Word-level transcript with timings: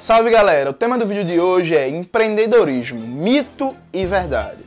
Salve 0.00 0.30
galera, 0.30 0.70
o 0.70 0.72
tema 0.72 0.96
do 0.96 1.06
vídeo 1.06 1.26
de 1.26 1.38
hoje 1.38 1.76
é 1.76 1.86
empreendedorismo, 1.86 2.98
mito 2.98 3.76
e 3.92 4.06
verdade. 4.06 4.64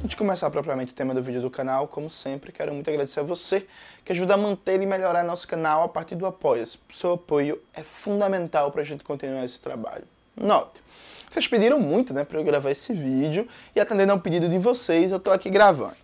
Antes 0.00 0.10
de 0.10 0.16
começar 0.18 0.50
propriamente 0.50 0.92
o 0.92 0.94
tema 0.94 1.14
do 1.14 1.22
vídeo 1.22 1.40
do 1.40 1.48
canal, 1.48 1.88
como 1.88 2.10
sempre, 2.10 2.52
quero 2.52 2.74
muito 2.74 2.90
agradecer 2.90 3.20
a 3.20 3.22
você 3.22 3.66
que 4.04 4.12
ajuda 4.12 4.34
a 4.34 4.36
manter 4.36 4.82
e 4.82 4.86
melhorar 4.86 5.24
nosso 5.24 5.48
canal 5.48 5.84
a 5.84 5.88
partir 5.88 6.14
do 6.14 6.26
apoio. 6.26 6.62
O 6.62 6.92
seu 6.92 7.12
apoio 7.14 7.62
é 7.72 7.82
fundamental 7.82 8.70
para 8.70 8.82
a 8.82 8.84
gente 8.84 9.02
continuar 9.02 9.46
esse 9.46 9.62
trabalho. 9.62 10.04
Note, 10.36 10.82
vocês 11.30 11.48
pediram 11.48 11.80
muito 11.80 12.12
né, 12.12 12.22
para 12.22 12.38
eu 12.38 12.44
gravar 12.44 12.70
esse 12.70 12.92
vídeo 12.92 13.48
e 13.74 13.80
atendendo 13.80 14.12
ao 14.12 14.20
pedido 14.20 14.46
de 14.46 14.58
vocês, 14.58 15.10
eu 15.10 15.16
estou 15.16 15.32
aqui 15.32 15.48
gravando. 15.48 15.96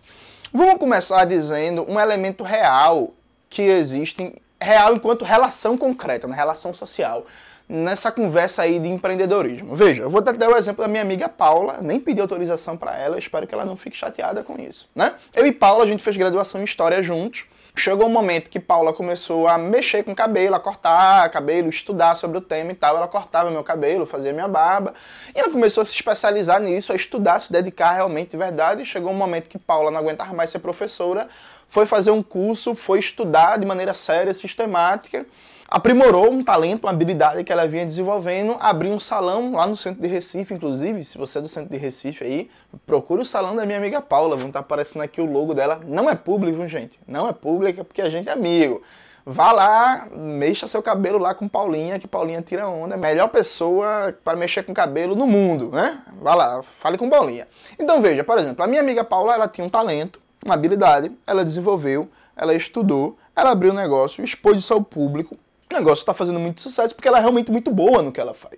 Vamos 0.51 0.79
começar 0.79 1.25
dizendo 1.25 1.85
um 1.87 1.99
elemento 1.99 2.43
real 2.43 3.13
que 3.49 3.61
existem, 3.63 4.35
real 4.61 4.93
enquanto 4.93 5.25
relação 5.25 5.77
concreta, 5.77 6.27
na 6.27 6.35
relação 6.35 6.73
social, 6.73 7.25
nessa 7.67 8.11
conversa 8.11 8.63
aí 8.63 8.79
de 8.79 8.87
empreendedorismo. 8.87 9.75
Veja, 9.75 10.03
eu 10.03 10.09
vou 10.09 10.21
dar 10.21 10.49
o 10.49 10.57
exemplo 10.57 10.83
da 10.83 10.87
minha 10.87 11.01
amiga 11.01 11.29
Paula, 11.29 11.79
nem 11.81 11.99
pedi 11.99 12.19
autorização 12.19 12.75
para 12.75 12.97
ela, 12.97 13.17
espero 13.17 13.45
que 13.45 13.53
ela 13.53 13.65
não 13.65 13.77
fique 13.77 13.95
chateada 13.95 14.43
com 14.43 14.59
isso, 14.59 14.89
né? 14.95 15.15
Eu 15.35 15.45
e 15.45 15.51
Paula, 15.51 15.83
a 15.83 15.87
gente 15.87 16.03
fez 16.03 16.17
graduação 16.17 16.61
em 16.61 16.63
História 16.63 17.01
juntos, 17.03 17.45
Chegou 17.79 18.07
um 18.07 18.11
momento 18.11 18.49
que 18.49 18.59
Paula 18.59 18.91
começou 18.91 19.47
a 19.47 19.57
mexer 19.57 20.03
com 20.03 20.11
o 20.11 20.15
cabelo, 20.15 20.53
a 20.53 20.59
cortar 20.59 21.29
cabelo, 21.29 21.69
estudar 21.69 22.13
sobre 22.13 22.37
o 22.37 22.41
tema 22.41 22.73
e 22.73 22.75
tal. 22.75 22.97
Ela 22.97 23.07
cortava 23.07 23.49
meu 23.49 23.63
cabelo, 23.63 24.05
fazia 24.05 24.33
minha 24.33 24.49
barba. 24.49 24.93
E 25.33 25.39
ela 25.39 25.49
começou 25.49 25.81
a 25.81 25.85
se 25.85 25.93
especializar 25.95 26.59
nisso, 26.59 26.91
a 26.91 26.95
estudar, 26.97 27.39
se 27.39 27.49
dedicar 27.49 27.93
realmente 27.93 28.31
de 28.31 28.37
verdade. 28.37 28.83
Chegou 28.83 29.11
um 29.11 29.15
momento 29.15 29.47
que 29.47 29.57
Paula 29.57 29.91
não 29.91 29.99
aguentava 29.99 30.33
mais 30.33 30.49
ser 30.49 30.59
professora, 30.59 31.29
foi 31.69 31.85
fazer 31.85 32.11
um 32.11 32.21
curso, 32.21 32.75
foi 32.75 32.99
estudar 32.99 33.57
de 33.57 33.65
maneira 33.65 33.93
séria, 33.93 34.33
sistemática 34.33 35.25
aprimorou 35.69 36.31
um 36.31 36.43
talento, 36.43 36.85
uma 36.85 36.89
habilidade 36.91 37.43
que 37.43 37.51
ela 37.51 37.67
vinha 37.67 37.85
desenvolvendo, 37.85 38.57
abriu 38.59 38.91
um 38.91 38.99
salão 38.99 39.51
lá 39.53 39.67
no 39.67 39.77
centro 39.77 40.01
de 40.01 40.07
Recife, 40.07 40.53
inclusive, 40.53 41.03
se 41.03 41.17
você 41.17 41.37
é 41.37 41.41
do 41.41 41.47
centro 41.47 41.69
de 41.69 41.77
Recife 41.77 42.23
aí, 42.23 42.49
procure 42.87 43.21
o 43.21 43.25
salão 43.25 43.55
da 43.55 43.65
minha 43.65 43.77
amiga 43.77 44.01
Paula, 44.01 44.35
vão 44.35 44.47
estar 44.47 44.59
tá 44.59 44.65
aparecendo 44.65 45.03
aqui 45.03 45.21
o 45.21 45.31
logo 45.31 45.53
dela, 45.53 45.79
não 45.85 46.09
é 46.09 46.15
público, 46.15 46.67
gente, 46.67 46.99
não 47.07 47.27
é 47.27 47.33
público, 47.33 47.81
é 47.81 47.83
porque 47.83 48.01
a 48.01 48.09
gente 48.09 48.27
é 48.27 48.31
amigo. 48.31 48.81
Vá 49.23 49.51
lá, 49.51 50.07
mexa 50.15 50.65
seu 50.65 50.81
cabelo 50.81 51.19
lá 51.19 51.35
com 51.35 51.47
Paulinha, 51.47 51.99
que 51.99 52.07
Paulinha 52.07 52.41
tira 52.41 52.67
onda. 52.67 52.95
É 52.95 52.97
melhor 52.97 53.27
pessoa 53.27 54.17
para 54.23 54.35
mexer 54.35 54.63
com 54.63 54.73
cabelo 54.73 55.15
no 55.15 55.27
mundo, 55.27 55.69
né? 55.71 56.01
Vá 56.19 56.33
lá, 56.33 56.63
fale 56.63 56.97
com 56.97 57.07
Paulinha. 57.07 57.47
Então 57.77 58.01
veja, 58.01 58.23
por 58.23 58.39
exemplo, 58.39 58.63
a 58.63 58.67
minha 58.67 58.81
amiga 58.81 59.03
Paula, 59.03 59.35
ela 59.35 59.47
tinha 59.47 59.67
um 59.67 59.69
talento, 59.69 60.19
uma 60.43 60.55
habilidade, 60.55 61.11
ela 61.27 61.45
desenvolveu, 61.45 62.09
ela 62.35 62.55
estudou, 62.55 63.17
ela 63.35 63.51
abriu 63.51 63.71
um 63.71 63.75
negócio, 63.75 64.23
expôs 64.23 64.57
isso 64.57 64.73
ao 64.73 64.81
público, 64.81 65.37
o 65.71 65.75
negócio 65.75 66.01
está 66.01 66.13
fazendo 66.13 66.39
muito 66.39 66.61
sucesso 66.61 66.95
porque 66.95 67.07
ela 67.07 67.19
é 67.19 67.21
realmente 67.21 67.51
muito 67.51 67.69
boa 67.69 68.01
no 68.01 68.11
que 68.11 68.19
ela 68.19 68.33
faz. 68.33 68.57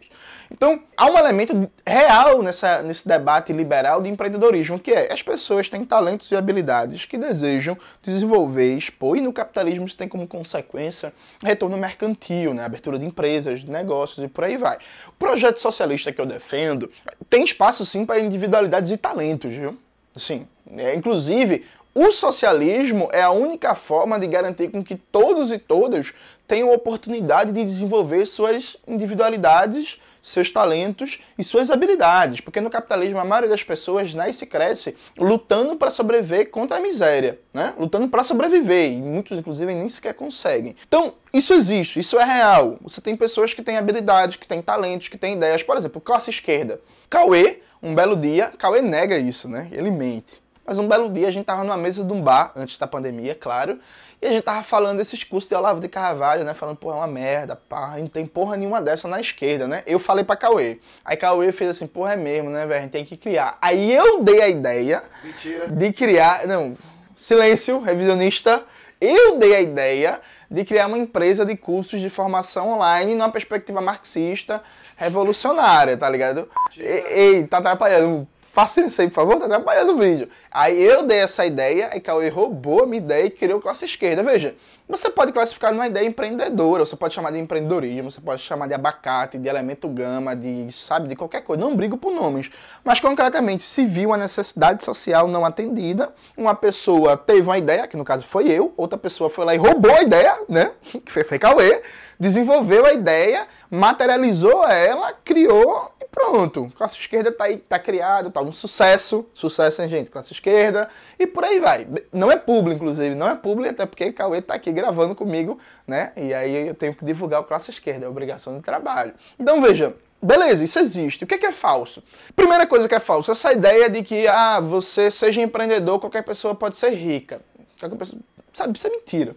Então, 0.50 0.82
há 0.98 1.10
um 1.10 1.18
elemento 1.18 1.70
real 1.86 2.42
nessa, 2.42 2.82
nesse 2.82 3.08
debate 3.08 3.54
liberal 3.54 4.02
de 4.02 4.10
empreendedorismo, 4.10 4.78
que 4.78 4.92
é 4.92 5.12
as 5.12 5.22
pessoas 5.22 5.70
têm 5.70 5.86
talentos 5.86 6.30
e 6.32 6.36
habilidades 6.36 7.06
que 7.06 7.18
desejam 7.18 7.78
desenvolver, 8.02 8.76
expor, 8.76 9.18
e 9.18 9.22
no 9.22 9.32
capitalismo 9.32 9.86
isso 9.86 9.96
tem 9.96 10.08
como 10.08 10.28
consequência 10.28 11.14
retorno 11.44 11.78
mercantil, 11.78 12.54
né? 12.54 12.66
abertura 12.66 13.00
de 13.00 13.06
empresas, 13.06 13.62
de 13.62 13.72
negócios 13.72 14.24
e 14.24 14.28
por 14.28 14.44
aí 14.44 14.58
vai. 14.58 14.78
O 15.08 15.14
projeto 15.14 15.58
socialista 15.58 16.12
que 16.12 16.20
eu 16.20 16.26
defendo 16.26 16.90
tem 17.30 17.44
espaço 17.44 17.86
sim 17.86 18.06
para 18.06 18.20
individualidades 18.20 18.92
e 18.92 18.98
talentos, 18.98 19.54
viu? 19.54 19.78
Sim, 20.14 20.46
é, 20.78 20.94
inclusive 20.94 21.66
o 21.94 22.10
socialismo 22.10 23.10
é 23.12 23.22
a 23.22 23.32
única 23.32 23.76
forma 23.76 24.18
de 24.18 24.26
garantir 24.26 24.70
com 24.70 24.82
que 24.82 24.96
todos 24.96 25.52
e 25.52 25.58
todas 25.58 26.14
tenham 26.52 26.70
oportunidade 26.74 27.54
de 27.54 27.64
desenvolver 27.64 28.26
suas 28.26 28.76
individualidades, 28.86 29.98
seus 30.22 30.52
talentos 30.52 31.22
e 31.38 31.46
suas 31.46 31.72
habilidades. 31.72 32.42
Porque 32.42 32.60
no 32.60 32.70
capitalismo 32.70 33.20
a 33.20 33.24
maioria 33.24 33.50
das 33.50 33.64
pessoas 33.64 34.14
nasce 34.14 34.44
e 34.44 34.48
cresce 34.48 34.98
lutando 35.18 35.78
para 35.78 35.90
sobreviver 35.90 36.50
contra 36.50 36.76
a 36.76 36.82
miséria, 36.82 37.40
né? 37.54 37.74
lutando 37.80 38.10
para 38.10 38.22
sobreviver. 38.22 38.92
E 38.92 38.98
muitos, 38.98 39.40
inclusive, 39.40 39.74
nem 39.74 39.88
sequer 39.88 40.14
conseguem. 40.14 40.76
Então, 40.86 41.14
isso 41.34 41.54
existe, 41.54 42.02
isso 42.02 42.20
é 42.20 42.26
real. 42.26 42.78
Você 42.82 43.00
tem 43.00 43.16
pessoas 43.16 43.54
que 43.54 43.64
têm 43.64 43.78
habilidades, 43.78 44.36
que 44.36 44.46
têm 44.46 44.62
talentos, 44.62 45.08
que 45.08 45.18
têm 45.18 45.36
ideias. 45.36 45.64
Por 45.64 45.78
exemplo, 45.78 46.02
classe 46.02 46.32
esquerda. 46.32 46.82
Cauê, 47.10 47.62
um 47.82 47.96
belo 47.96 48.18
dia, 48.18 48.52
Cauê 48.58 48.82
nega 48.82 49.18
isso, 49.18 49.48
né? 49.48 49.70
Ele 49.72 49.90
mente. 49.90 50.42
Mas 50.72 50.80
um 50.80 50.88
belo 50.88 51.10
dia 51.10 51.28
a 51.28 51.32
gente 51.32 51.44
tava 51.44 51.66
numa 51.66 51.76
mesa 51.76 52.02
de 52.02 52.14
um 52.14 52.22
bar, 52.22 52.54
antes 52.56 52.78
da 52.78 52.88
pandemia, 52.88 53.36
claro, 53.36 53.78
e 54.22 54.26
a 54.26 54.30
gente 54.30 54.44
tava 54.44 54.64
falando 54.64 55.00
desses 55.00 55.22
cursos 55.22 55.50
de 55.50 55.54
Olavo 55.54 55.82
de 55.82 55.90
Carvalho, 55.90 56.46
né? 56.46 56.54
Falando, 56.54 56.78
porra, 56.78 56.96
é 56.96 57.00
uma 57.00 57.08
merda, 57.08 57.58
pá, 57.58 57.98
não 57.98 58.08
tem 58.08 58.26
porra 58.26 58.56
nenhuma 58.56 58.82
dessa 58.82 59.06
na 59.06 59.20
esquerda, 59.20 59.68
né? 59.68 59.84
Eu 59.86 60.00
falei 60.00 60.24
pra 60.24 60.38
Cauê. 60.38 60.80
Aí 61.04 61.18
Cauê 61.18 61.52
fez 61.52 61.72
assim, 61.72 61.88
porra, 61.88 62.14
é 62.14 62.16
mesmo, 62.16 62.50
né, 62.50 62.66
velho? 62.66 62.80
A 62.80 62.82
gente 62.84 62.92
tem 62.92 63.04
que 63.04 63.18
criar. 63.18 63.58
Aí 63.62 63.94
eu 63.94 64.24
dei 64.24 64.42
a 64.42 64.48
ideia 64.48 65.04
Mentira. 65.22 65.68
de 65.68 65.92
criar. 65.92 66.48
Não, 66.48 66.78
silêncio, 67.14 67.82
revisionista. 67.82 68.64
Eu 69.02 69.38
dei 69.38 69.54
a 69.58 69.60
ideia 69.60 70.22
de 70.50 70.64
criar 70.64 70.88
uma 70.88 70.98
empresa 70.98 71.46
de 71.46 71.58
cursos 71.58 72.00
de 72.00 72.10
formação 72.10 72.70
online 72.70 73.14
numa 73.14 73.30
perspectiva 73.30 73.82
marxista 73.82 74.64
revolucionária, 74.96 75.98
tá 75.98 76.08
ligado? 76.08 76.48
Ei, 76.78 77.04
ei, 77.10 77.44
tá 77.44 77.58
atrapalhando 77.58 78.26
faça 78.52 78.82
isso 78.82 79.02
aí, 79.02 79.08
por 79.08 79.14
favor, 79.14 79.40
tá 79.40 79.46
atrapalhando 79.46 79.94
o 79.94 79.98
vídeo. 79.98 80.28
Aí 80.52 80.84
eu 80.84 81.04
dei 81.04 81.20
essa 81.20 81.46
ideia, 81.46 81.90
aí 81.94 82.02
Cauê 82.02 82.28
roubou 82.28 82.84
a 82.84 82.86
minha 82.86 82.98
ideia 82.98 83.26
e 83.26 83.30
criou 83.30 83.62
classe 83.62 83.86
esquerda. 83.86 84.22
Veja, 84.22 84.56
você 84.90 85.10
pode 85.10 85.32
classificar 85.32 85.72
numa 85.72 85.88
ideia 85.88 86.06
empreendedora, 86.06 86.86
você 86.86 86.98
pode 86.98 87.14
chamar 87.14 87.32
de 87.32 87.40
empreendedorismo, 87.40 88.12
você 88.12 88.20
pode 88.20 88.42
chamar 88.42 88.68
de 88.68 88.74
abacate, 88.74 89.38
de 89.38 89.48
elemento 89.48 89.88
gama, 89.88 90.36
de, 90.36 90.70
sabe, 90.74 91.08
de 91.08 91.16
qualquer 91.16 91.46
coisa. 91.46 91.64
Não 91.64 91.74
brigo 91.74 91.96
por 91.96 92.12
nomes. 92.14 92.52
Mas 92.84 93.00
concretamente, 93.00 93.64
se 93.64 93.86
viu 93.86 94.10
uma 94.10 94.18
necessidade 94.18 94.84
social 94.84 95.30
não 95.30 95.46
atendida, 95.46 96.14
uma 96.36 96.54
pessoa 96.54 97.16
teve 97.16 97.44
uma 97.44 97.58
ideia, 97.58 97.88
que 97.88 97.96
no 97.96 98.04
caso 98.04 98.28
foi 98.28 98.50
eu, 98.50 98.74
outra 98.76 99.00
pessoa 99.00 99.30
foi 99.30 99.46
lá 99.46 99.56
e 99.56 99.58
roubou 99.58 99.96
a 99.96 100.02
ideia, 100.02 100.38
né? 100.50 100.72
Que 101.06 101.12
foi, 101.12 101.24
foi 101.24 101.40
Cauê, 101.40 101.82
desenvolveu 102.20 102.86
a 102.86 102.92
ideia, 102.92 103.48
materializou 103.70 104.68
ela, 104.68 105.14
criou 105.24 105.90
pronto. 106.12 106.72
Classe 106.76 106.98
esquerda 106.98 107.32
tá 107.32 107.46
aí, 107.46 107.58
tá 107.58 107.80
criado, 107.80 108.30
tá 108.30 108.42
um 108.42 108.52
sucesso. 108.52 109.26
Sucesso, 109.34 109.82
hein, 109.82 109.90
gente? 109.90 110.12
Classe 110.12 110.34
esquerda. 110.34 110.90
E 111.18 111.26
por 111.26 111.44
aí 111.44 111.60
vai. 111.60 111.88
Não 112.12 112.32
é 112.32 112.38
público, 112.38 112.76
inclusive, 112.76 113.16
não 113.16 113.30
é 113.30 113.36
público, 113.36 113.70
até 113.70 113.86
porque 113.86 114.12
Cauê 114.12 114.42
tá 114.42 114.54
aqui 114.54 114.72
gravando 114.72 115.16
comigo, 115.16 115.58
né? 115.88 116.12
E 116.16 116.34
aí 116.34 116.68
eu 116.68 116.76
tenho 116.76 116.94
que 116.94 117.06
divulgar 117.06 117.42
o 117.42 117.44
classe 117.44 117.72
esquerda, 117.72 118.06
é 118.06 118.10
obrigação 118.10 118.56
de 118.58 118.62
trabalho. 118.62 119.14
Então 119.40 119.62
veja, 119.62 119.96
Beleza, 120.24 120.64
isso 120.64 120.78
existe. 120.78 121.24
O 121.24 121.28
que 121.28 121.34
é, 121.34 121.38
que 121.40 121.48
é 121.48 121.52
falso? 121.52 122.04
Primeira 122.36 122.68
coisa 122.68 122.88
que 122.88 122.94
é 122.94 123.00
falso, 123.00 123.32
essa 123.32 123.52
ideia 123.52 123.90
de 123.90 124.04
que 124.04 124.28
ah, 124.28 124.60
você 124.60 125.10
seja 125.10 125.42
empreendedor, 125.42 126.00
qualquer 126.00 126.22
pessoa 126.22 126.54
pode 126.54 126.78
ser 126.78 126.92
rica. 126.92 127.42
Qualquer 127.80 127.98
pessoa, 127.98 128.22
sabe, 128.54 128.78
isso 128.78 128.86
é 128.86 128.92
mentira. 128.92 129.36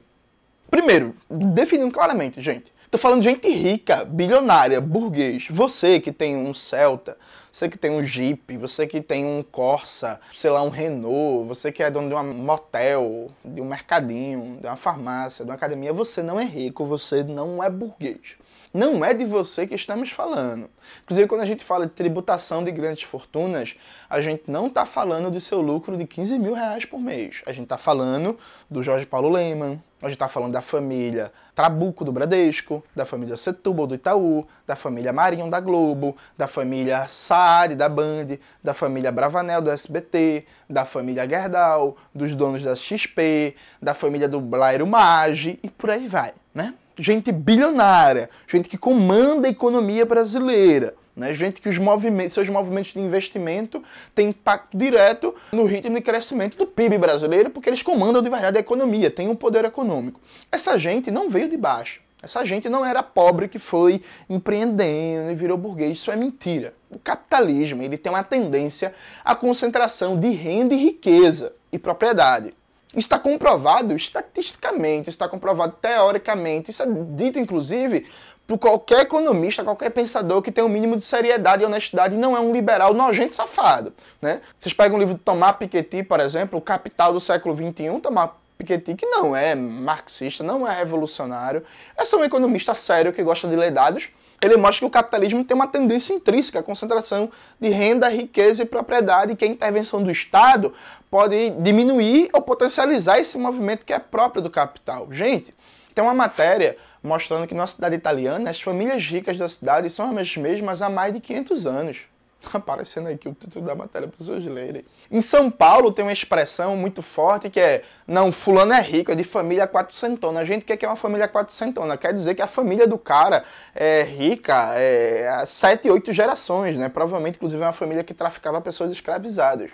Primeiro, 0.71 1.17
definindo 1.31 1.91
claramente, 1.91 2.39
gente. 2.43 2.71
Tô 2.95 2.99
falando 2.99 3.23
de 3.23 3.29
gente 3.29 3.49
rica, 3.49 4.05
bilionária, 4.05 4.81
burguês. 4.81 5.49
Você 5.51 5.99
que 5.99 6.13
tem 6.13 6.37
um 6.37 6.55
Celta, 6.55 7.19
você 7.51 7.69
que 7.69 7.77
tem 7.77 7.91
um 7.91 8.05
Jeep, 8.05 8.57
você 8.57 8.87
que 8.87 9.01
tem 9.01 9.25
um 9.25 9.43
Corsa, 9.43 10.21
sei 10.33 10.49
lá, 10.49 10.63
um 10.63 10.69
Renault, 10.69 11.49
você 11.49 11.73
que 11.73 11.83
é 11.83 11.91
dono 11.91 12.09
de 12.09 12.15
um 12.15 12.35
motel, 12.35 13.33
de 13.45 13.61
um 13.61 13.65
mercadinho, 13.65 14.59
de 14.61 14.69
uma 14.69 14.77
farmácia, 14.77 15.45
de 15.45 15.51
uma 15.51 15.57
academia, 15.57 15.93
você 15.93 16.23
não 16.23 16.39
é 16.39 16.45
rico, 16.45 16.85
você 16.85 17.25
não 17.25 17.61
é 17.61 17.69
burguês. 17.69 18.37
Não 18.75 19.05
é 19.05 19.15
de 19.15 19.25
você 19.25 19.69
que 19.69 19.77
estamos 19.77 20.11
falando. 20.11 20.69
Inclusive, 21.05 21.29
quando 21.29 21.43
a 21.43 21.47
gente 21.47 21.63
fala 21.63 21.87
de 21.87 21.93
tributação 21.93 22.65
de 22.65 22.73
grandes 22.73 23.05
fortunas, 23.05 23.77
a 24.11 24.21
gente 24.21 24.51
não 24.51 24.67
está 24.67 24.85
falando 24.85 25.31
do 25.31 25.39
seu 25.39 25.61
lucro 25.61 25.97
de 25.97 26.05
15 26.05 26.37
mil 26.41 26.55
reais 26.55 26.85
por 26.85 27.01
mês. 27.01 27.41
A 27.47 27.53
gente 27.53 27.67
está 27.67 27.79
falando 27.79 28.37
do 28.69 28.83
Jorge 28.83 29.07
Paulo 29.07 29.29
Lehmann, 29.29 29.81
a 30.03 30.07
gente 30.07 30.17
está 30.17 30.27
falando 30.27 30.55
da 30.55 30.61
família 30.61 31.33
Trabuco 31.55 32.05
do 32.05 32.11
Bradesco, 32.11 32.83
da 32.97 33.05
família 33.05 33.37
Setúbal 33.37 33.87
do 33.87 33.95
Itaú, 33.95 34.45
da 34.67 34.75
família 34.75 35.13
Marinho 35.13 35.49
da 35.49 35.61
Globo, 35.61 36.17
da 36.37 36.49
família 36.49 37.07
Saad 37.07 37.77
da 37.77 37.89
Band, 37.89 38.39
da 38.61 38.75
família 38.75 39.13
Bravanel 39.13 39.63
do 39.63 39.71
SBT, 39.71 40.47
da 40.69 40.85
família 40.85 41.29
Gerdau, 41.29 41.97
dos 42.13 42.35
donos 42.35 42.65
da 42.65 42.75
XP, 42.75 43.55
da 43.81 43.95
família 43.95 44.29
do 44.29 44.41
Blairo 44.41 44.85
Maggi 44.85 45.61
e 45.63 45.71
por 45.71 45.91
aí 45.91 46.09
vai, 46.09 46.35
né? 46.53 46.75
Gente 46.97 47.33
bilionária, 47.33 48.31
gente 48.47 48.69
que 48.69 48.79
comanda 48.79 49.49
a 49.49 49.51
economia 49.51 50.07
brasileira. 50.07 50.95
Né? 51.17 51.33
Gente 51.33 51.61
que 51.61 51.69
os 51.69 51.79
movimentos, 51.79 52.35
seus 52.35 52.49
movimentos 52.49 52.93
de 52.93 53.01
investimento 53.01 53.83
têm 54.15 54.29
impacto 54.29 54.77
direto 54.77 55.35
no 55.53 55.65
ritmo 55.65 55.95
de 55.97 56.01
crescimento 56.01 56.57
do 56.57 56.67
PIB 56.67 56.99
brasileiro, 56.99 57.51
porque 57.51 57.69
eles 57.69 57.83
comandam 57.83 58.23
de 58.23 58.29
verdade 58.29 58.57
a 58.57 58.61
economia, 58.61 59.11
têm 59.11 59.29
um 59.29 59.37
poder 59.37 59.65
econômico. 59.65 60.21
Essa 60.51 60.79
gente 60.79 61.11
não 61.11 61.29
veio 61.29 61.49
de 61.49 61.57
baixo. 61.57 62.01
Essa 62.23 62.45
gente 62.45 62.71
não 62.71 62.85
era 62.85 63.03
pobre 63.03 63.49
que 63.49 63.59
foi 63.59 64.03
empreendendo 64.31 65.31
e 65.31 65.35
virou 65.35 65.59
burguês. 65.59 65.99
Isso 65.99 66.11
é 66.11 66.17
mentira. 66.17 66.73
O 66.91 66.99
capitalismo 66.99 67.83
ele 67.83 67.99
tem 67.99 68.11
uma 68.11 68.25
tendência 68.25 68.95
à 69.23 69.35
concentração 69.35 70.19
de 70.19 70.31
renda 70.31 70.75
e 70.75 70.79
riqueza 70.79 71.53
e 71.71 71.79
propriedade. 71.79 72.55
Está 72.95 73.19
comprovado 73.19 73.95
estatisticamente, 73.95 75.09
está 75.09 75.29
comprovado 75.29 75.75
teoricamente, 75.81 76.71
isso 76.71 76.83
é 76.83 76.87
dito 76.87 77.39
inclusive 77.39 78.07
por 78.47 78.59
qualquer 78.59 79.01
economista, 79.01 79.65
qualquer 79.65 79.91
pensador 79.91 80.43
que 80.43 80.53
tem 80.53 80.63
um 80.63 80.69
mínimo 80.69 80.97
de 80.97 81.03
seriedade 81.03 81.63
e 81.63 81.67
honestidade 81.67 82.15
e 82.15 82.19
não 82.19 82.37
é 82.37 82.41
um 82.41 82.53
liberal 82.53 82.93
nojento 82.93 83.35
safado. 83.35 83.93
Né? 84.21 84.41
Vocês 84.61 84.75
pegam 84.75 84.97
o 84.97 85.01
livro 85.01 85.15
de 85.15 85.21
Thomas 85.21 85.57
Piketty, 85.57 86.03
por 86.03 86.21
exemplo, 86.21 86.59
O 86.59 86.63
Capital 86.63 87.13
do 87.13 87.21
século 87.21 87.57
XXI, 87.57 88.01
Thomas 88.03 88.31
Piketty, 88.59 88.95
que 88.95 89.07
não 89.07 89.35
é 89.35 89.55
marxista, 89.55 90.45
não 90.45 90.69
é 90.69 90.77
revolucionário, 90.77 91.65
é 91.97 92.05
só 92.05 92.19
um 92.19 92.25
economista 92.25 92.75
sério 92.75 93.13
que 93.13 93.23
gosta 93.23 93.49
de 93.49 93.57
ler 93.57 93.71
dados, 93.71 94.11
ele 94.41 94.57
mostra 94.57 94.81
que 94.81 94.87
o 94.87 94.91
capitalismo 94.91 95.45
tem 95.45 95.55
uma 95.55 95.67
tendência 95.67 96.15
intrínseca 96.15 96.61
à 96.61 96.63
concentração 96.63 97.31
de 97.61 97.69
renda, 97.69 98.09
riqueza 98.09 98.63
e 98.63 98.67
propriedade, 98.67 99.37
que 99.37 99.45
a 99.45 99.49
intervenção 99.49 100.03
do 100.03 100.11
Estado 100.11 100.73
pode 101.11 101.51
diminuir 101.61 102.29
ou 102.33 102.43
potencializar 102.43 103.19
esse 103.19 103.39
movimento 103.39 103.87
que 103.87 103.93
é 103.93 103.99
próprio 103.99 104.43
do 104.43 104.51
capital. 104.51 105.09
Gente, 105.11 105.55
tem 105.95 106.03
uma 106.03 106.15
matéria 106.15 106.77
mostrando 107.03 107.47
que 107.47 107.55
na 107.55 107.67
cidade 107.67 107.95
italiana 107.95 108.51
as 108.51 108.61
famílias 108.61 109.05
ricas 109.05 109.39
da 109.39 109.49
cidade 109.49 109.89
são 109.91 110.17
as 110.17 110.37
mesmas 110.37 110.83
há 110.83 110.89
mais 110.89 111.13
de 111.13 111.21
500 111.21 111.67
anos. 111.67 112.14
Aparecendo 112.53 113.09
aqui 113.09 113.29
o 113.29 113.35
título 113.35 113.65
da 113.65 113.75
matéria 113.75 114.09
para 114.09 114.25
vocês 114.25 114.47
lerem. 114.47 114.85
Em 115.11 115.21
São 115.21 115.51
Paulo 115.51 115.93
tem 115.93 116.05
uma 116.05 116.13
expressão 116.13 116.77
muito 116.77 117.03
forte 117.03 117.51
que 117.51 117.61
é: 117.61 117.83
não, 118.07 118.31
fulano 118.31 118.73
é 118.73 118.81
rico, 118.81 119.11
é 119.11 119.15
de 119.15 119.25
família 119.25 119.67
quatrocentona. 119.67 120.41
A 120.41 120.45
gente 120.45 120.65
quer 120.65 120.77
que 120.77 120.85
é 120.85 120.89
uma 120.89 120.97
família 120.97 121.29
quatrocentona. 121.29 121.97
Quer 121.97 122.13
dizer 122.13 122.35
que 122.35 122.43
a 122.43 122.47
família 122.47 122.87
do 122.87 122.99
cara 122.99 123.45
é 123.75 124.03
rica 124.03 124.73
é, 124.75 125.45
sete, 125.47 125.91
oito 125.91 126.13
gerações, 126.13 126.77
né? 126.77 126.89
Provavelmente, 126.89 127.37
inclusive, 127.37 127.63
é 127.63 127.67
uma 127.67 127.73
família 127.73 128.05
que 128.05 128.15
traficava 128.15 128.61
pessoas 128.61 128.91
escravizadas 128.91 129.71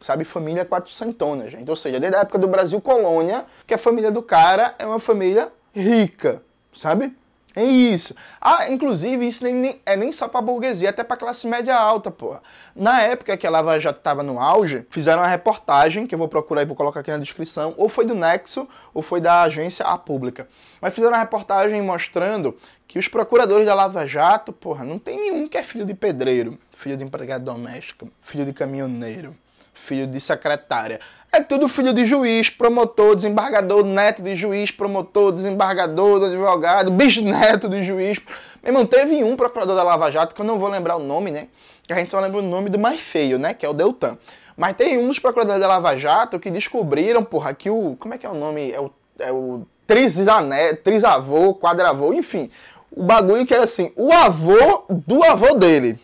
sabe? 0.00 0.24
Família 0.24 0.64
quatrocentona, 0.64 1.46
gente. 1.46 1.68
Ou 1.68 1.76
seja, 1.76 2.00
desde 2.00 2.16
a 2.16 2.20
época 2.22 2.38
do 2.38 2.48
Brasil 2.48 2.80
colônia, 2.80 3.44
que 3.66 3.74
a 3.74 3.78
família 3.78 4.10
do 4.10 4.22
cara 4.22 4.74
é 4.78 4.86
uma 4.86 4.98
família 4.98 5.52
rica 5.74 6.42
sabe? 6.72 7.14
É 7.54 7.64
isso. 7.64 8.14
Ah, 8.40 8.70
inclusive, 8.70 9.26
isso 9.26 9.42
nem, 9.42 9.54
nem 9.54 9.80
é 9.84 9.96
nem 9.96 10.12
só 10.12 10.28
pra 10.28 10.40
burguesia, 10.40 10.90
até 10.90 11.02
pra 11.02 11.16
classe 11.16 11.46
média 11.46 11.76
alta, 11.76 12.10
porra. 12.10 12.40
Na 12.76 13.02
época 13.02 13.36
que 13.36 13.46
a 13.46 13.50
Lava 13.50 13.78
Jato 13.80 14.00
tava 14.00 14.22
no 14.22 14.38
auge, 14.38 14.86
fizeram 14.88 15.22
uma 15.22 15.28
reportagem, 15.28 16.06
que 16.06 16.14
eu 16.14 16.18
vou 16.18 16.28
procurar 16.28 16.62
e 16.62 16.66
vou 16.66 16.76
colocar 16.76 17.00
aqui 17.00 17.10
na 17.10 17.18
descrição, 17.18 17.74
ou 17.76 17.88
foi 17.88 18.06
do 18.06 18.14
Nexo, 18.14 18.68
ou 18.94 19.02
foi 19.02 19.20
da 19.20 19.42
agência 19.42 19.84
A 19.84 19.98
Pública. 19.98 20.48
Mas 20.80 20.94
fizeram 20.94 21.12
uma 21.12 21.20
reportagem 21.20 21.82
mostrando 21.82 22.56
que 22.86 22.98
os 22.98 23.08
procuradores 23.08 23.66
da 23.66 23.74
Lava 23.74 24.06
Jato, 24.06 24.52
porra, 24.52 24.84
não 24.84 24.98
tem 24.98 25.16
nenhum 25.16 25.48
que 25.48 25.58
é 25.58 25.62
filho 25.62 25.84
de 25.84 25.94
pedreiro, 25.94 26.56
filho 26.72 26.96
de 26.96 27.04
empregado 27.04 27.44
doméstico, 27.44 28.08
filho 28.22 28.44
de 28.44 28.52
caminhoneiro, 28.52 29.36
filho 29.72 30.06
de 30.06 30.20
secretária. 30.20 31.00
É 31.32 31.40
tudo 31.40 31.68
filho 31.68 31.92
de 31.92 32.04
juiz, 32.04 32.50
promotor, 32.50 33.14
desembargador, 33.14 33.84
neto 33.84 34.20
de 34.20 34.34
juiz, 34.34 34.72
promotor, 34.72 35.30
desembargador, 35.30 36.24
advogado, 36.24 36.90
bisneto 36.90 37.68
de 37.68 37.84
juiz. 37.84 38.18
Meu 38.62 38.72
irmão, 38.72 38.84
teve 38.84 39.22
um 39.22 39.36
procurador 39.36 39.76
da 39.76 39.82
Lava 39.84 40.10
Jato, 40.10 40.34
que 40.34 40.40
eu 40.40 40.44
não 40.44 40.58
vou 40.58 40.68
lembrar 40.68 40.96
o 40.96 40.98
nome, 40.98 41.30
né? 41.30 41.46
Que 41.86 41.92
a 41.92 41.96
gente 41.96 42.10
só 42.10 42.18
lembra 42.18 42.40
o 42.40 42.42
nome 42.42 42.68
do 42.68 42.78
mais 42.78 43.00
feio, 43.00 43.38
né? 43.38 43.54
Que 43.54 43.64
é 43.64 43.68
o 43.68 43.72
Deltan. 43.72 44.18
Mas 44.56 44.74
tem 44.74 44.98
um 44.98 45.06
dos 45.06 45.20
procuradores 45.20 45.60
da 45.60 45.68
Lava 45.68 45.96
Jato 45.96 46.38
que 46.38 46.50
descobriram, 46.50 47.22
porra, 47.22 47.54
que 47.54 47.70
o. 47.70 47.96
Como 47.98 48.12
é 48.12 48.18
que 48.18 48.26
é 48.26 48.28
o 48.28 48.34
nome? 48.34 48.72
É 48.72 48.80
o, 48.80 48.90
é 49.20 49.32
o 49.32 49.62
trisané, 49.86 50.74
trisavô, 50.74 51.54
quadravô, 51.54 52.12
enfim. 52.12 52.50
O 52.90 53.04
bagulho 53.04 53.46
que 53.46 53.54
era 53.54 53.64
assim, 53.64 53.92
o 53.94 54.12
avô 54.12 54.84
do 54.88 55.22
avô 55.22 55.54
dele. 55.54 55.96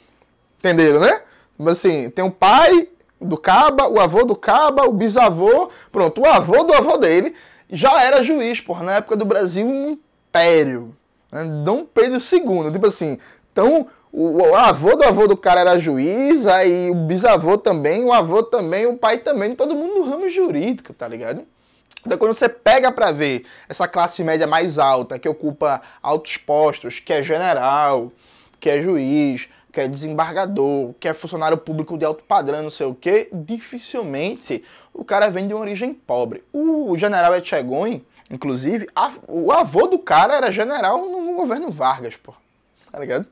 Entenderam, 0.59 1.01
né? 1.01 1.21
Assim, 1.69 2.11
tem 2.11 2.25
um 2.25 2.31
pai, 2.31 2.89
do 3.27 3.37
Caba, 3.37 3.89
o 3.89 4.01
avô 4.01 4.25
do 4.25 4.35
Caba, 4.35 4.87
o 4.87 4.93
bisavô, 4.93 5.71
pronto, 5.91 6.21
o 6.21 6.27
avô 6.27 6.63
do 6.65 6.73
avô 6.73 6.97
dele 6.97 7.35
já 7.71 8.03
era 8.03 8.23
juiz, 8.23 8.61
porra, 8.61 8.85
na 8.85 8.93
época 8.97 9.17
do 9.17 9.25
Brasil 9.25 9.69
império. 9.69 10.95
Né? 11.31 11.45
Dom 11.65 11.85
Pedro 11.85 12.19
II, 12.19 12.73
tipo 12.73 12.87
assim, 12.87 13.19
então 13.53 13.89
o, 14.13 14.43
o, 14.43 14.55
avô 14.55 14.97
do 14.97 15.05
avô 15.05 15.27
do 15.27 15.37
cara 15.37 15.61
era 15.61 15.79
juiz, 15.79 16.47
aí 16.47 16.91
o 16.91 16.95
bisavô 16.95 17.59
também, 17.59 18.05
o 18.05 18.13
avô 18.13 18.43
também, 18.43 18.87
o 18.87 18.97
pai 18.97 19.19
também, 19.19 19.55
todo 19.55 19.75
mundo 19.75 19.97
no 19.97 20.11
ramo 20.11 20.31
jurídico, 20.31 20.95
tá 20.95 21.07
ligado? 21.07 21.43
Então, 22.07 22.17
quando 22.17 22.37
você 22.37 22.49
pega 22.49 22.93
para 22.93 23.11
ver 23.11 23.45
essa 23.69 23.89
classe 23.89 24.23
média 24.23 24.47
mais 24.47 24.79
alta, 24.79 25.19
que 25.19 25.29
ocupa 25.29 25.83
altos 26.01 26.37
postos, 26.37 27.01
que 27.01 27.13
é 27.13 27.23
general, 27.23 28.13
que 28.61 28.71
é 28.71 28.81
juiz, 28.81 29.49
que 29.77 29.81
é 29.83 29.87
desembargador, 29.87 30.95
que 30.99 31.07
é 31.07 31.13
funcionário 31.13 31.59
público 31.59 31.99
de 31.99 32.05
alto 32.07 32.25
padrão, 32.25 32.63
não 32.63 32.71
sei 32.71 32.87
o 32.87 32.95
que, 32.95 33.29
dificilmente 33.31 34.65
o 34.95 35.05
cara 35.05 35.29
vem 35.29 35.47
de 35.47 35.53
uma 35.53 35.61
origem 35.61 35.93
pobre. 35.93 36.43
O 36.51 36.97
general 36.97 37.37
Etchegoin, 37.37 38.03
inclusive, 38.31 38.89
a, 38.97 39.13
o 39.29 39.53
avô 39.53 39.87
do 39.87 39.99
cara 39.99 40.35
era 40.35 40.51
general 40.51 41.07
no 41.07 41.35
governo 41.35 41.71
Vargas, 41.71 42.17
pô. 42.17 42.33
Tá 42.91 42.99
ligado? 42.99 43.27